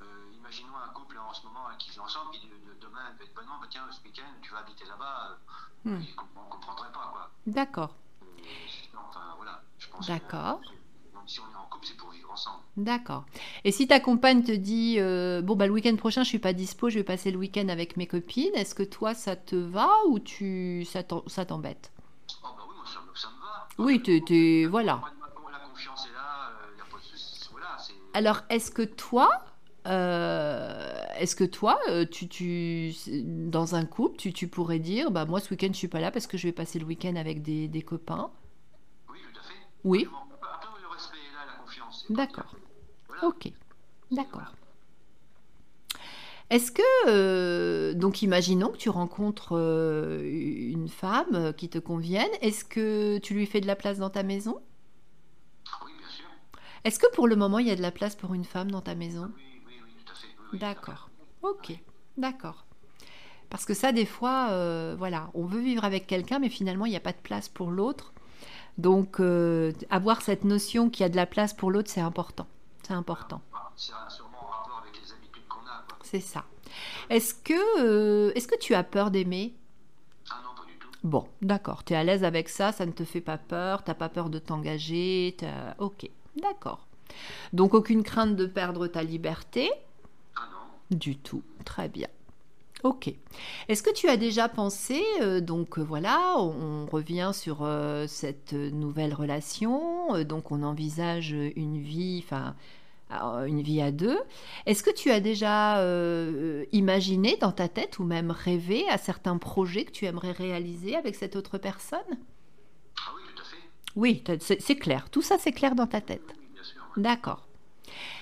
euh, 0.03 0.33
imaginons 0.35 0.77
un 0.77 0.93
couple 0.95 1.19
en 1.19 1.33
ce 1.35 1.45
moment 1.47 1.67
qui 1.79 1.91
vit 1.91 2.01
ensemble, 2.01 2.31
puis 2.31 2.41
de- 2.41 2.47
de- 2.73 2.81
demain, 2.81 3.01
elle 3.21 3.27
bah 3.35 3.43
non, 3.47 3.53
bah, 3.61 3.67
tiens, 3.71 3.83
ce 3.91 4.03
week-end, 4.03 4.33
tu 4.41 4.51
vas 4.53 4.59
habiter 4.61 4.85
là-bas, 4.87 5.31
euh, 5.31 5.91
Hmm. 5.91 6.03
on 6.37 6.45
ne 6.45 6.51
comprendrait 6.51 6.93
pas, 6.93 7.09
quoi. 7.13 7.31
D'accord. 7.47 7.95
Euh, 8.23 8.27
enfin, 8.97 9.35
voilà, 9.37 9.63
D'accord. 10.07 10.61
euh, 10.65 11.19
si 11.27 11.41
on 11.41 11.51
est 11.53 11.55
en 11.57 11.67
couple, 11.67 11.87
c'est 11.87 11.97
pour 11.97 12.11
vivre 12.11 12.30
ensemble. 12.41 12.57
D'accord. 12.77 13.25
Et 13.65 13.73
si 13.73 13.87
ta 13.87 14.01
compagne 14.01 14.43
te 14.43 14.53
dit 14.53 14.97
euh, 14.99 15.43
bon 15.43 15.57
bah 15.57 15.67
le 15.67 15.73
week-end 15.73 15.95
prochain 15.97 16.23
je 16.23 16.29
suis 16.29 16.39
pas 16.39 16.53
dispo, 16.53 16.89
je 16.89 16.99
vais 16.99 17.05
passer 17.05 17.31
le 17.31 17.37
week-end 17.39 17.69
avec 17.69 17.97
mes 17.97 18.07
copines, 18.07 18.55
est-ce 18.55 18.75
que 18.75 18.83
toi 18.83 19.13
ça 19.15 19.37
te 19.37 19.57
va 19.57 19.89
ou 20.09 20.19
tu 20.19 20.87
ça 20.87 21.03
t'embête? 21.03 21.93
Oh, 22.43 22.49
bah 22.57 22.65
oui, 22.69 22.75
moi, 22.77 22.85
ça, 22.87 23.01
me- 23.01 23.17
ça 23.17 23.29
me 23.29 23.41
va. 23.41 23.69
Oui, 23.79 24.03
t'es- 24.03 24.65
voilà. 24.67 25.01
La 25.53 25.59
confiance 25.69 26.07
est 26.07 26.15
là, 26.15 26.53
il 26.73 26.77
n'y 26.77 26.81
a 26.81 26.85
pas 26.85 26.99
de 26.99 27.03
souci. 27.03 27.49
Voilà, 27.51 27.77
c'est. 27.79 27.93
Alors 28.15 28.43
est-ce 28.49 28.71
que 28.71 28.83
toi 28.83 29.29
euh, 29.87 31.03
est-ce 31.19 31.35
que 31.35 31.45
toi 31.45 31.79
euh, 31.89 32.05
tu, 32.11 32.29
tu 32.29 32.93
dans 33.25 33.75
un 33.75 33.85
couple 33.85 34.17
tu, 34.17 34.33
tu 34.33 34.47
pourrais 34.49 34.79
dire 34.79 35.11
bah 35.11 35.25
moi 35.25 35.41
ce 35.41 35.51
week-end 35.51 35.69
je 35.73 35.79
suis 35.79 35.89
pas 35.89 36.01
là 36.01 36.11
parce 36.11 36.27
que 36.27 36.37
je 36.39 36.47
vais 36.47 36.53
passer 36.53 36.79
le 36.79 36.85
week-end 36.87 37.17
avec 37.17 37.43
des, 37.43 37.67
des 37.69 37.83
copains? 37.83 38.31
Oui, 39.11 39.19
tout 39.33 39.41
à 39.41 39.43
fait. 39.43 39.55
Oui 39.85 40.07
le 40.83 40.89
respect 40.89 41.17
est 41.17 41.33
là, 41.35 41.47
la 41.53 41.63
confiance. 41.65 42.00
c'est- 42.00 42.00
D'accord. 42.11 42.55
Ok. 43.23 43.51
D'accord. 44.11 44.53
Est-ce 46.51 46.73
que, 46.73 46.83
euh, 47.07 47.95
donc 47.95 48.23
imaginons 48.23 48.71
que 48.71 48.77
tu 48.77 48.89
rencontres 48.91 49.57
euh, 49.57 50.23
une 50.25 50.89
femme 50.89 51.35
euh, 51.35 51.53
qui 51.53 51.69
te 51.69 51.79
convienne, 51.79 52.31
est-ce 52.41 52.65
que 52.65 53.19
tu 53.19 53.35
lui 53.35 53.47
fais 53.47 53.61
de 53.61 53.69
la 53.69 53.77
place 53.77 53.99
dans 53.99 54.11
ta 54.11 54.25
maison? 54.25 54.61
Oui, 55.85 55.93
bien 55.99 56.09
sûr. 56.09 56.27
Est-ce 56.85 56.99
que 56.99 57.11
pour 57.15 57.29
le 57.29 57.37
moment 57.37 57.59
il 57.61 57.69
y 57.69 57.71
a 57.71 57.77
de 57.77 57.83
la 57.83 57.93
place 57.93 58.17
pour 58.17 58.35
une 58.35 58.45
femme 58.45 58.71
dans 58.71 58.81
ta 58.83 58.95
maison? 58.97 59.31
Oui, 59.37 59.63
oui, 59.67 59.75
oui, 59.85 59.91
tout 60.05 60.13
à 60.13 60.17
fait. 60.17 60.29
Oui, 60.53 60.59
D'accord. 60.59 61.11
Ok, 61.43 61.73
d'accord. 62.17 62.67
Parce 63.51 63.65
que 63.65 63.75
ça, 63.75 63.93
des 63.93 64.07
fois, 64.07 64.49
euh, 64.51 64.95
voilà, 64.99 65.31
on 65.35 65.45
veut 65.47 65.61
vivre 65.61 65.85
avec 65.85 66.07
quelqu'un, 66.07 66.39
mais 66.39 66.49
finalement 66.49 66.87
il 66.87 66.91
n'y 66.91 66.97
a 66.97 67.01
pas 67.01 67.13
de 67.13 67.19
place 67.19 67.49
pour 67.49 67.71
l'autre. 67.71 68.13
Donc 68.79 69.21
euh, 69.21 69.73
avoir 69.91 70.23
cette 70.23 70.45
notion 70.45 70.91
qu'il 70.91 71.03
y 71.03 71.07
a 71.07 71.09
de 71.09 71.17
la 71.17 71.27
place 71.27 71.53
pour 71.55 71.71
l'autre, 71.71 71.91
c'est 71.91 72.01
important. 72.01 72.47
C'est 72.87 72.95
important. 72.95 73.41
C'est 73.77 73.93
un- 73.93 74.09
sûrement 74.11 74.39
en 74.43 74.47
rapport 74.47 74.83
avec 74.83 75.01
les 75.03 75.13
habitudes 75.13 75.47
qu'on 75.49 75.61
a. 75.61 75.85
Quoi. 75.89 75.99
C'est 76.03 76.21
ça. 76.21 76.45
Est-ce 77.09 77.35
que, 77.35 77.55
euh, 77.83 78.33
est-ce 78.35 78.47
que 78.49 78.59
tu 78.59 78.75
as 78.75 78.83
peur 78.85 79.11
d'aimer? 79.11 79.55
Ah 80.31 80.37
non, 80.45 80.51
pas 80.57 80.67
du 80.71 80.77
tout. 80.79 80.89
Bon, 81.03 81.27
d'accord, 81.43 81.83
tu 81.85 81.93
es 81.93 81.97
à 81.97 82.05
l'aise 82.05 82.25
avec 82.25 82.49
ça, 82.49 82.73
ça 82.73 82.87
ne 82.87 82.93
te 82.93 83.05
fait 83.05 83.21
pas 83.21 83.39
peur, 83.39 83.83
t'as 83.85 83.95
pas 83.95 84.09
peur 84.09 84.29
de 84.31 84.39
t'engager, 84.39 85.35
t'as- 85.39 85.75
ok, 85.79 86.09
d'accord. 86.41 86.87
Donc 87.53 87.75
aucune 87.75 88.03
crainte 88.05 88.37
de 88.37 88.47
perdre 88.47 88.87
ta 88.87 89.03
liberté? 89.03 89.71
Ah 90.37 90.43
non. 90.53 90.97
Du 90.97 91.17
tout, 91.17 91.43
très 91.65 91.89
bien. 91.89 92.09
Ok. 92.83 93.13
Est-ce 93.69 93.83
que 93.83 93.93
tu 93.93 94.09
as 94.09 94.17
déjà 94.17 94.49
pensé, 94.49 95.03
euh, 95.21 95.41
donc 95.41 95.79
euh, 95.79 95.83
voilà, 95.83 96.35
on, 96.39 96.85
on 96.85 96.87
revient 96.87 97.33
sur 97.35 97.59
euh, 97.63 98.07
cette 98.07 98.55
nouvelle 98.55 99.13
relation, 99.13 100.25
donc 100.25 100.51
on 100.51 100.63
envisage 100.63 101.33
une 101.33 101.81
vie, 101.81 102.23
enfin 102.25 102.55
une 103.47 103.61
vie 103.61 103.83
à 103.83 103.91
deux. 103.91 104.21
Est-ce 104.67 104.85
que 104.85 104.91
tu 104.95 105.11
as 105.11 105.19
déjà 105.19 105.85
imaginé 106.71 107.37
dans 107.39 107.51
ta 107.51 107.67
tête 107.67 107.99
ou 107.99 108.05
même 108.05 108.31
rêvé 108.31 108.89
à 108.89 108.99
certains 108.99 109.37
projets 109.37 109.85
que 109.85 109.91
tu 109.91 110.07
aimerais 110.07 110.31
réaliser 110.31 110.95
avec 110.95 111.17
cette 111.17 111.35
autre 111.35 111.59
personne? 111.59 111.99
Ah 112.97 113.11
oui, 113.17 113.23
tout 113.35 113.43
à 113.43 113.45
fait. 113.45 113.57
Oui, 113.97 114.23
c'est 114.61 114.77
clair. 114.77 115.11
Tout 115.11 115.23
ça, 115.23 115.39
c'est 115.39 115.51
clair 115.51 115.75
dans 115.75 115.89
ta 115.89 116.01
tête. 116.01 116.23
Oui, 116.39 116.47
bien 116.55 116.63
sûr. 116.63 116.81
D'accord. 116.97 117.49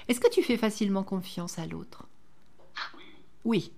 Est-ce 0.08 0.20
que 0.20 0.30
tu 0.30 0.42
fais 0.42 0.56
facilement 0.56 1.04
confiance 1.04 1.58
à 1.58 1.66
l'autre? 1.66 2.04
Oui. 2.96 3.04
Oui. 3.44 3.72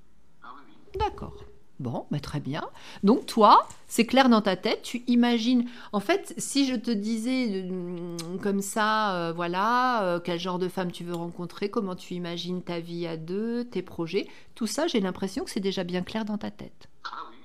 D'accord. 0.98 1.34
Bon, 1.80 2.06
bah 2.10 2.20
très 2.20 2.40
bien. 2.40 2.68
Donc 3.02 3.24
toi, 3.24 3.66
c'est 3.86 4.04
clair 4.04 4.28
dans 4.28 4.42
ta 4.42 4.54
tête, 4.54 4.82
tu 4.82 5.02
imagines. 5.06 5.66
En 5.92 6.00
fait, 6.00 6.34
si 6.36 6.66
je 6.66 6.74
te 6.74 6.90
disais 6.90 7.64
euh, 7.64 8.16
comme 8.42 8.60
ça, 8.60 9.16
euh, 9.16 9.32
voilà, 9.32 10.04
euh, 10.04 10.20
quel 10.20 10.38
genre 10.38 10.58
de 10.58 10.68
femme 10.68 10.92
tu 10.92 11.04
veux 11.04 11.14
rencontrer, 11.14 11.70
comment 11.70 11.96
tu 11.96 12.12
imagines 12.12 12.62
ta 12.62 12.80
vie 12.80 13.06
à 13.06 13.16
deux, 13.16 13.64
tes 13.64 13.80
projets, 13.80 14.28
tout 14.54 14.66
ça, 14.66 14.88
j'ai 14.88 15.00
l'impression 15.00 15.42
que 15.42 15.50
c'est 15.50 15.58
déjà 15.58 15.82
bien 15.82 16.02
clair 16.02 16.26
dans 16.26 16.36
ta 16.36 16.50
tête. 16.50 16.90
Ah 17.04 17.16
oui. 17.30 17.36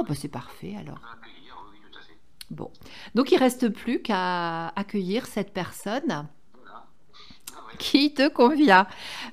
Oh 0.00 0.02
bah 0.02 0.16
c'est 0.16 0.26
parfait 0.26 0.74
alors. 0.76 1.00
Bon, 2.50 2.72
donc 3.14 3.30
il 3.30 3.36
reste 3.36 3.68
plus 3.68 4.02
qu'à 4.02 4.68
accueillir 4.68 5.26
cette 5.26 5.52
personne. 5.52 6.26
Qui 7.78 8.12
te 8.12 8.28
convient. 8.28 8.86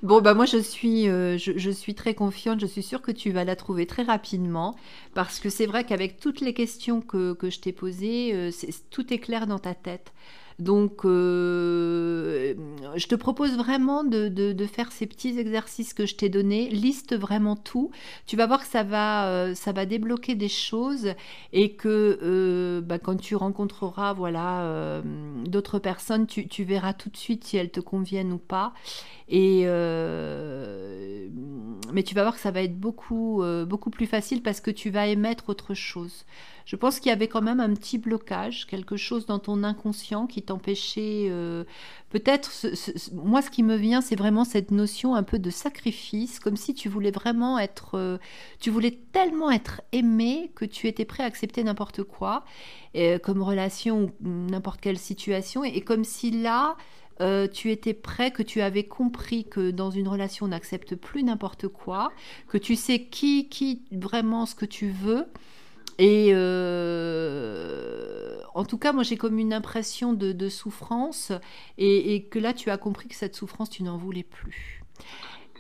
Bon, 0.04 0.22
bah 0.22 0.34
moi 0.34 0.46
je 0.46 0.58
suis, 0.58 1.10
euh, 1.10 1.38
je, 1.38 1.70
suis 1.72 1.96
très 1.96 2.14
confiante, 2.14 2.60
je 2.60 2.66
suis 2.66 2.84
sûre 2.84 3.02
que 3.02 3.12
tu 3.12 3.32
vas 3.32 3.44
la 3.44 3.56
trouver 3.56 3.86
très 3.86 4.04
rapidement, 4.04 4.76
parce 5.14 5.40
que 5.40 5.50
c'est 5.50 5.66
vrai 5.66 5.84
qu'avec 5.84 6.20
toutes 6.20 6.42
les 6.42 6.54
questions 6.54 7.02
que, 7.02 7.36
je 7.42 7.60
t'ai 7.60 7.72
posées, 7.72 8.32
euh, 8.34 8.52
tout 8.92 9.14
est 9.14 9.20
clair 9.20 9.48
dans 9.48 9.60
ta 9.60 9.74
tête. 9.74 10.14
Donc, 10.58 11.04
euh, 11.06 12.54
je 12.96 13.08
te 13.08 13.16
propose 13.16 13.58
vraiment 13.58 14.04
de, 14.04 14.30
de- 14.30 14.66
faire 14.66 14.92
ces 14.92 15.06
petits 15.06 15.38
exercices 15.38 15.94
que 15.94 16.06
je 16.06 16.16
t'ai 16.16 16.30
donnés. 16.30 16.70
Liste 16.70 17.16
vraiment 17.16 17.56
tout. 17.56 17.92
Tu 18.26 18.36
vas 18.36 18.48
voir 18.48 18.62
que 18.62 18.68
ça 18.68 18.84
va, 18.84 19.28
euh, 19.28 19.54
ça 19.54 19.74
va 19.74 19.86
débloquer 19.86 20.34
des 20.36 20.48
choses 20.50 21.10
et 21.54 21.74
que 21.74 22.20
euh, 22.24 22.82
bah, 22.82 23.00
quand 23.00 23.16
tu 23.18 23.36
rencontreras 23.36 24.14
voilà, 24.14 24.64
euh, 24.64 25.02
d'autres 25.46 25.78
personnes, 25.80 26.26
tu 26.26 26.64
verras 26.64 26.94
tout 26.94 27.10
de 27.10 27.18
suite 27.18 27.44
si 27.44 27.58
elles 27.58 27.72
te 27.72 27.80
conviennent 27.80 28.34
ou 28.34 28.38
pas. 28.40 28.74
Et 29.28 29.64
euh, 29.66 31.30
mais 31.92 32.04
tu 32.04 32.14
vas 32.14 32.22
voir 32.24 32.36
que 32.36 32.42
ça 32.42 32.52
va 32.52 32.62
être 32.62 32.78
beaucoup, 32.78 33.42
euh, 33.42 33.66
beaucoup 33.66 33.90
plus 33.90 34.06
facile 34.06 34.44
parce 34.44 34.60
que 34.60 34.70
tu 34.70 34.90
vas 34.90 35.08
émettre 35.08 35.50
autre 35.50 35.74
chose. 35.74 36.26
Je 36.66 36.76
pense 36.76 37.00
qu'il 37.00 37.10
y 37.10 37.14
avait 37.14 37.28
quand 37.28 37.42
même 37.42 37.60
un 37.60 37.74
petit 37.74 37.98
blocage, 37.98 38.66
quelque 38.68 38.98
chose 38.98 39.26
dans 39.26 39.40
ton 39.40 39.64
inconscient 39.64 40.28
qui 40.28 40.42
t'empêchait 40.42 41.28
euh, 41.30 41.64
peut-être. 42.10 42.52
moi, 43.14 43.42
ce 43.42 43.50
qui 43.50 43.64
me 43.64 43.76
vient, 43.76 44.02
c'est 44.02 44.16
vraiment 44.16 44.46
cette 44.46 44.72
notion 44.72 45.16
un 45.16 45.24
peu 45.24 45.40
de 45.40 45.50
sacrifice, 45.50 46.40
comme 46.40 46.58
si 46.58 46.74
tu 46.74 46.90
voulais 46.90 47.12
vraiment 47.12 47.60
être, 47.60 48.20
tu 48.60 48.72
voulais 48.72 49.00
tellement 49.12 49.52
être 49.52 49.82
aimé 49.92 50.52
que 50.56 50.66
tu 50.66 50.88
étais 50.88 51.06
prêt 51.06 51.24
à 51.24 51.28
accepter 51.28 51.64
n'importe 51.64 52.04
quoi, 52.04 52.44
comme 53.24 53.44
relation 53.44 54.02
ou 54.02 54.28
n'importe 54.28 54.82
quelle 54.82 54.98
situation, 54.98 55.64
et 55.64 55.82
comme 55.82 56.04
si 56.04 56.32
là, 56.32 56.76
euh, 57.22 57.48
tu 57.48 57.72
étais 57.72 57.94
prêt, 57.94 58.32
que 58.32 58.44
tu 58.44 58.62
avais 58.62 58.84
compris 58.84 59.46
que 59.46 59.72
dans 59.72 59.90
une 59.90 60.08
relation 60.08 60.46
on 60.48 60.50
n'accepte 60.50 60.96
plus 60.96 61.24
n'importe 61.24 61.68
quoi, 61.68 62.12
que 62.48 62.58
tu 62.58 62.76
sais 62.76 63.04
qui, 63.04 63.48
qui 63.50 63.84
vraiment 63.92 64.46
ce 64.46 64.56
que 64.56 64.66
tu 64.66 64.90
veux. 64.90 65.26
Et 65.98 66.32
euh, 66.34 67.56
en 68.54 68.66
tout 68.66 68.78
cas, 68.78 68.92
moi 68.92 69.04
j'ai 69.04 69.16
comme 69.16 69.40
une 69.40 69.54
impression 69.54 70.12
de, 70.14 70.34
de 70.34 70.50
souffrance 70.50 71.32
et, 71.78 72.16
et 72.16 72.24
que 72.26 72.38
là 72.38 72.54
tu 72.54 72.70
as 72.70 72.78
compris 72.78 73.08
que 73.08 73.16
cette 73.16 73.36
souffrance 73.36 73.70
tu 73.70 73.84
n'en 73.84 73.98
voulais 73.98 74.24
plus. 74.24 74.84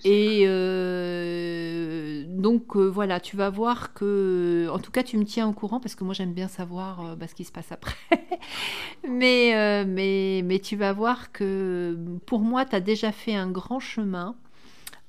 Et 0.08 0.44
euh, 0.46 2.26
donc 2.28 2.76
euh, 2.76 2.86
voilà, 2.86 3.20
tu 3.20 3.36
vas 3.36 3.50
voir 3.50 3.92
que, 3.96 4.70
en 4.72 4.78
tout 4.78 4.92
cas, 4.92 5.02
tu 5.02 5.18
me 5.18 5.26
tiens 5.26 5.48
au 5.48 5.52
courant 5.52 5.80
parce 5.80 5.96
que 5.96 6.04
moi 6.04 6.14
j'aime 6.14 6.34
bien 6.34 6.48
savoir 6.48 7.04
euh, 7.04 7.16
bah, 7.16 7.28
ce 7.28 7.34
qui 7.34 7.44
se 7.44 7.52
passe 7.52 7.72
après. 7.72 7.96
mais, 9.10 9.84
mais, 9.86 10.44
mais 10.46 10.60
tu 10.60 10.76
vas 10.76 10.94
voir 10.94 11.32
que 11.32 11.98
pour 12.28 12.42
moi, 12.42 12.66
tu 12.66 12.76
as 12.76 12.82
déjà 12.82 13.12
fait 13.12 13.34
un 13.34 13.50
grand 13.50 13.80
chemin. 13.80 14.36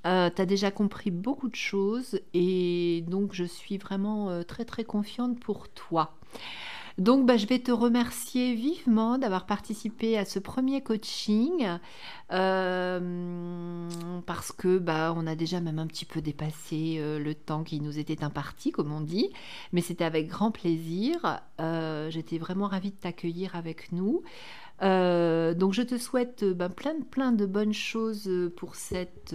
tu 0.04 0.08
as 0.10 0.46
déjà 0.46 0.70
compris 0.70 1.10
beaucoup 1.10 1.50
de 1.50 1.56
choses 1.56 2.20
et 2.32 3.04
donc 3.06 3.34
je 3.34 3.44
suis 3.44 3.76
vraiment 3.76 4.42
très 4.44 4.64
très 4.64 4.84
confiante 4.84 5.38
pour 5.38 5.68
toi. 5.68 6.14
Donc, 6.98 7.26
bah, 7.26 7.36
je 7.36 7.46
vais 7.46 7.58
te 7.58 7.70
remercier 7.70 8.54
vivement 8.54 9.18
d'avoir 9.18 9.44
participé 9.44 10.16
à 10.16 10.24
ce 10.24 10.38
premier 10.38 10.82
coaching 10.82 11.68
euh, 12.32 13.88
parce 14.24 14.50
que 14.50 14.78
bah, 14.78 15.12
on 15.14 15.26
a 15.26 15.34
déjà 15.34 15.60
même 15.60 15.78
un 15.78 15.86
petit 15.86 16.06
peu 16.06 16.22
dépassé 16.22 16.96
euh, 16.98 17.18
le 17.18 17.34
temps 17.34 17.64
qui 17.64 17.80
nous 17.80 17.98
était 17.98 18.24
imparti, 18.24 18.72
comme 18.72 18.92
on 18.92 19.02
dit, 19.02 19.30
mais 19.72 19.82
c'était 19.82 20.04
avec 20.04 20.28
grand 20.28 20.50
plaisir. 20.50 21.42
Euh, 21.60 22.10
J'étais 22.10 22.38
vraiment 22.38 22.66
ravie 22.66 22.92
de 22.92 22.96
t'accueillir 22.96 23.56
avec 23.56 23.92
nous. 23.92 24.22
Donc 24.80 25.72
je 25.72 25.82
te 25.82 25.96
souhaite 25.98 26.44
ben, 26.44 26.68
plein, 26.68 27.00
plein 27.10 27.32
de 27.32 27.46
bonnes 27.46 27.72
choses 27.72 28.30
pour, 28.56 28.74
cette, 28.74 29.34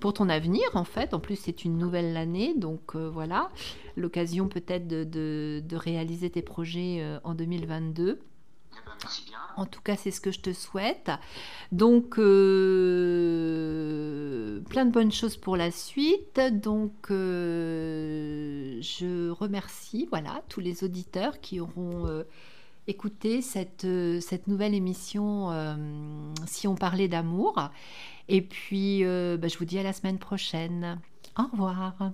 pour 0.00 0.12
ton 0.14 0.28
avenir 0.28 0.62
en 0.74 0.84
fait. 0.84 1.14
En 1.14 1.20
plus 1.20 1.36
c'est 1.36 1.64
une 1.64 1.78
nouvelle 1.78 2.16
année, 2.16 2.54
donc 2.56 2.96
euh, 2.96 3.08
voilà, 3.08 3.50
l'occasion 3.96 4.48
peut-être 4.48 4.88
de, 4.88 5.04
de- 5.04 5.62
de 5.64 5.76
réaliser 5.76 6.30
tes 6.30 6.42
projets 6.42 6.98
euh, 7.00 7.18
en 7.24 7.34
2022. 7.34 8.18
Eh 8.72 8.76
ben, 8.86 8.92
merci 9.02 9.24
bien. 9.26 9.38
En 9.56 9.66
tout 9.66 9.80
cas, 9.82 9.96
c'est 9.96 10.12
ce 10.12 10.20
que 10.20 10.30
je 10.30 10.38
te 10.40 10.52
souhaite. 10.52 11.10
Donc, 11.72 12.18
euh, 13.30 14.60
plein 14.70 14.84
de 14.86 14.90
bonnes 14.92 15.10
choses 15.12 15.36
pour 15.36 15.56
la 15.56 15.70
suite. 15.72 16.40
Donc, 16.52 16.92
je 17.10 18.80
remercie 19.30 20.06
voilà, 20.10 20.42
tous 20.48 20.60
les 20.60 20.82
auditeurs 20.84 21.40
qui 21.40 21.58
auront 21.60 22.06
cette, 23.40 23.84
euh, 23.84 24.20
cette 24.20 24.46
nouvelle 24.46 24.74
émission 24.74 25.50
euh, 25.50 25.74
Si 26.46 26.66
on 26.68 26.74
parlait 26.74 27.08
d'amour. 27.08 27.70
Et 28.28 28.42
puis, 28.42 29.04
euh, 29.04 29.36
bah, 29.36 29.48
je 29.48 29.58
vous 29.58 29.64
dis 29.64 29.78
à 29.78 29.82
la 29.82 29.92
semaine 29.92 30.18
prochaine. 30.18 31.00
Au 31.38 31.44
revoir. 31.50 32.12